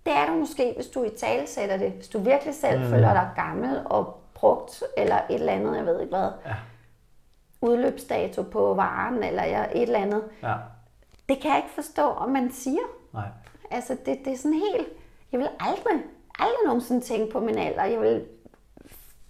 [0.05, 1.91] Det er du måske, hvis du i tale sætter det.
[1.91, 2.89] Hvis du virkelig selv mm.
[2.89, 6.29] føler dig gammel og brugt, eller et eller andet, jeg ved ikke hvad.
[6.45, 6.53] Ja.
[7.61, 10.23] Udløbsdato på varen, eller jeg- et eller andet.
[10.43, 10.53] Ja.
[11.29, 12.81] Det kan jeg ikke forstå, om man siger.
[13.13, 13.23] Nej.
[13.71, 14.87] Altså, det, det er sådan helt...
[15.31, 16.03] Jeg vil aldrig,
[16.39, 17.83] aldrig nogensinde tænke på min alder.
[17.83, 18.25] Jeg vil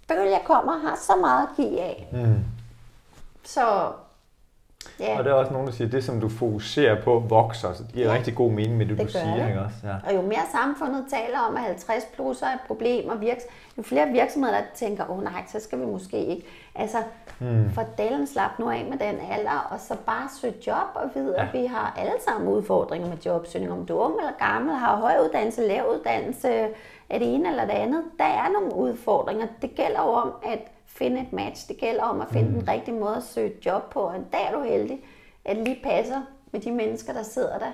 [0.08, 2.08] føle, at jeg kommer og har så meget at give af.
[2.14, 2.44] Mm.
[3.44, 3.92] Så
[5.00, 7.74] ja, Og der er også nogen, der siger, at det, som du fokuserer på, vokser.
[7.74, 8.14] Så det giver Ja.
[8.18, 9.36] rigtig god mening med det, Det du siger.
[9.38, 9.48] det.
[9.48, 9.76] Ikke også?
[9.84, 9.94] Ja.
[10.08, 13.44] og jo mere samfundet taler om, at 50 plus er et problem, og virks,
[13.78, 16.46] jo flere virksomheder, der tænker, åh oh, nej, så skal vi måske ikke.
[16.76, 16.98] Altså,
[17.40, 17.72] mm.
[17.74, 21.38] for delen slap nu af med den alder, og så bare søge job og vide,
[21.38, 21.60] at Ja.
[21.62, 23.72] vi har alle sammen udfordringer med jobsøgning.
[23.72, 26.50] Om du er ung eller gammel, har høj uddannelse, lav uddannelse,
[27.10, 28.02] er det ene eller det andet.
[28.20, 29.48] Der er nogle udfordringer.
[29.62, 30.60] Det gælder jo om at
[30.98, 31.68] finde et match.
[31.68, 32.60] Det gælder om at finde mm.
[32.60, 34.00] den rigtige måde at søge et job på.
[34.00, 35.00] Og der er du heldig,
[35.46, 36.22] at lige passer
[36.52, 37.72] med de mennesker, der sidder der.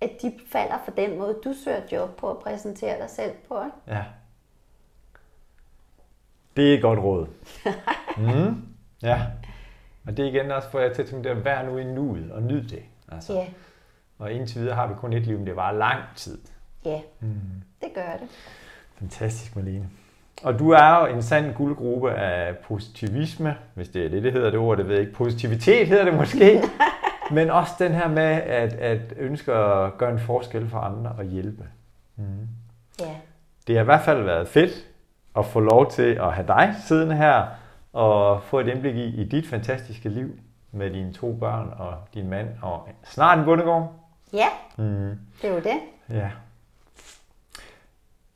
[0.00, 3.64] At de falder for den måde, du søger job på og præsenterer dig selv på.
[3.64, 3.76] Ikke?
[3.88, 4.04] ja.
[6.56, 7.26] Det er et godt råd.
[8.16, 8.62] Mm.
[9.02, 9.20] Ja.
[10.06, 12.42] Og det er igen også for jer til at at være nu i nuet og
[12.42, 12.82] nyde det.
[13.12, 13.32] Altså.
[13.32, 13.46] Ja,
[14.18, 16.38] Og indtil videre har vi kun et liv, men det var lang tid.
[16.84, 17.00] ja.
[17.20, 17.40] Mm.
[17.80, 18.28] det gør det.
[18.98, 19.88] Fantastisk, Malene.
[20.42, 24.50] Og du er jo en sand guldgruppe af positivisme, hvis det er det, det hedder
[24.50, 25.14] det ord, det ved jeg ikke.
[25.14, 26.62] Positivitet hedder det måske.
[27.32, 31.24] Men også den her med at, at ønske at gøre en forskel for andre og
[31.24, 31.64] hjælpe.
[33.00, 33.04] Ja.
[33.66, 34.72] Det har i hvert fald været fedt
[35.38, 37.44] at få lov til at have dig siddende her
[37.92, 40.30] og få et indblik i, i dit fantastiske liv
[40.72, 43.92] med dine to børn og din mand og snart en bundegård.
[44.32, 45.18] Ja, Mm.
[45.42, 45.78] det er jo det.
[46.10, 46.30] Ja.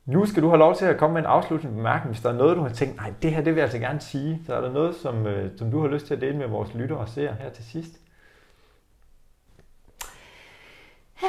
[0.07, 2.33] Nu skal du have lov til at komme med en afsluttende bemærkning, hvis der er
[2.33, 4.41] noget, du har tænkt, nej, det her, det vil jeg altså gerne sige.
[4.45, 6.73] Så er der noget, som, øh, som du har lyst til at dele med vores
[6.73, 7.91] lyttere og seere her til sidst.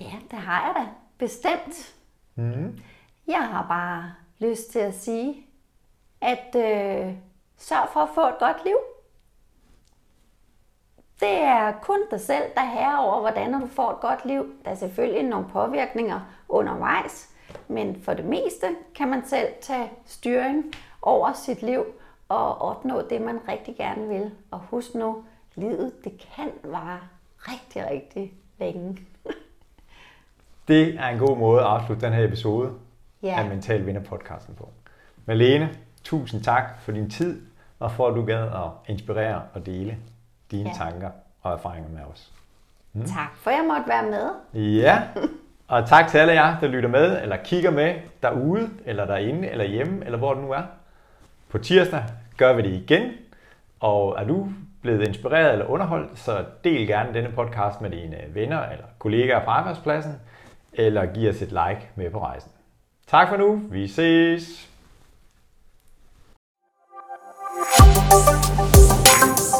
[0.00, 0.90] Ja, det har jeg da.
[1.18, 1.94] Bestemt.
[2.34, 2.78] Mm.
[3.26, 4.12] Jeg har bare
[4.48, 5.46] lyst til at sige,
[6.20, 7.14] at øh,
[7.56, 8.76] sørg for at få et godt liv.
[11.20, 14.46] Det er kun dig selv, der er herre over, hvordan du får et godt liv.
[14.64, 17.28] Der er selvfølgelig nogle påvirkninger undervejs,
[17.68, 20.64] men for det meste kan man selv tage styring
[21.02, 21.84] over sit liv
[22.28, 24.30] og opnå det, man rigtig gerne vil.
[24.50, 25.24] Og husk nu,
[25.54, 26.98] livet det kan vare
[27.38, 28.98] rigtig, rigtig længe.
[30.68, 32.72] Det er en god måde at afslutte den her episode
[33.22, 33.38] Ja.
[33.42, 34.68] af Mental Vinder podcasten på.
[35.26, 35.70] Malene,
[36.04, 37.42] tusind tak for din tid
[37.78, 39.98] og for at du gad at inspirere og dele
[40.50, 40.74] dine Ja.
[40.84, 41.10] tanker
[41.42, 42.32] og erfaringer med os.
[43.06, 44.30] Tak for, at jeg måtte være med.
[44.76, 45.02] Ja,
[45.68, 49.64] og tak til alle jer, der lytter med eller kigger med derude, eller derinde, eller
[49.64, 50.62] hjemme, eller hvor det nu er.
[51.48, 52.04] På tirsdag
[52.36, 53.12] gør vi det igen,
[53.80, 54.48] og er du
[54.82, 59.50] blevet inspireret eller underholdt, så del gerne denne podcast med dine venner eller kollegaer på
[59.50, 60.12] arbejdspladsen,
[60.72, 62.50] eller giv os et like med på rejsen.
[63.06, 64.68] Tak for nu, vi ses!
[69.20, 69.57] Thank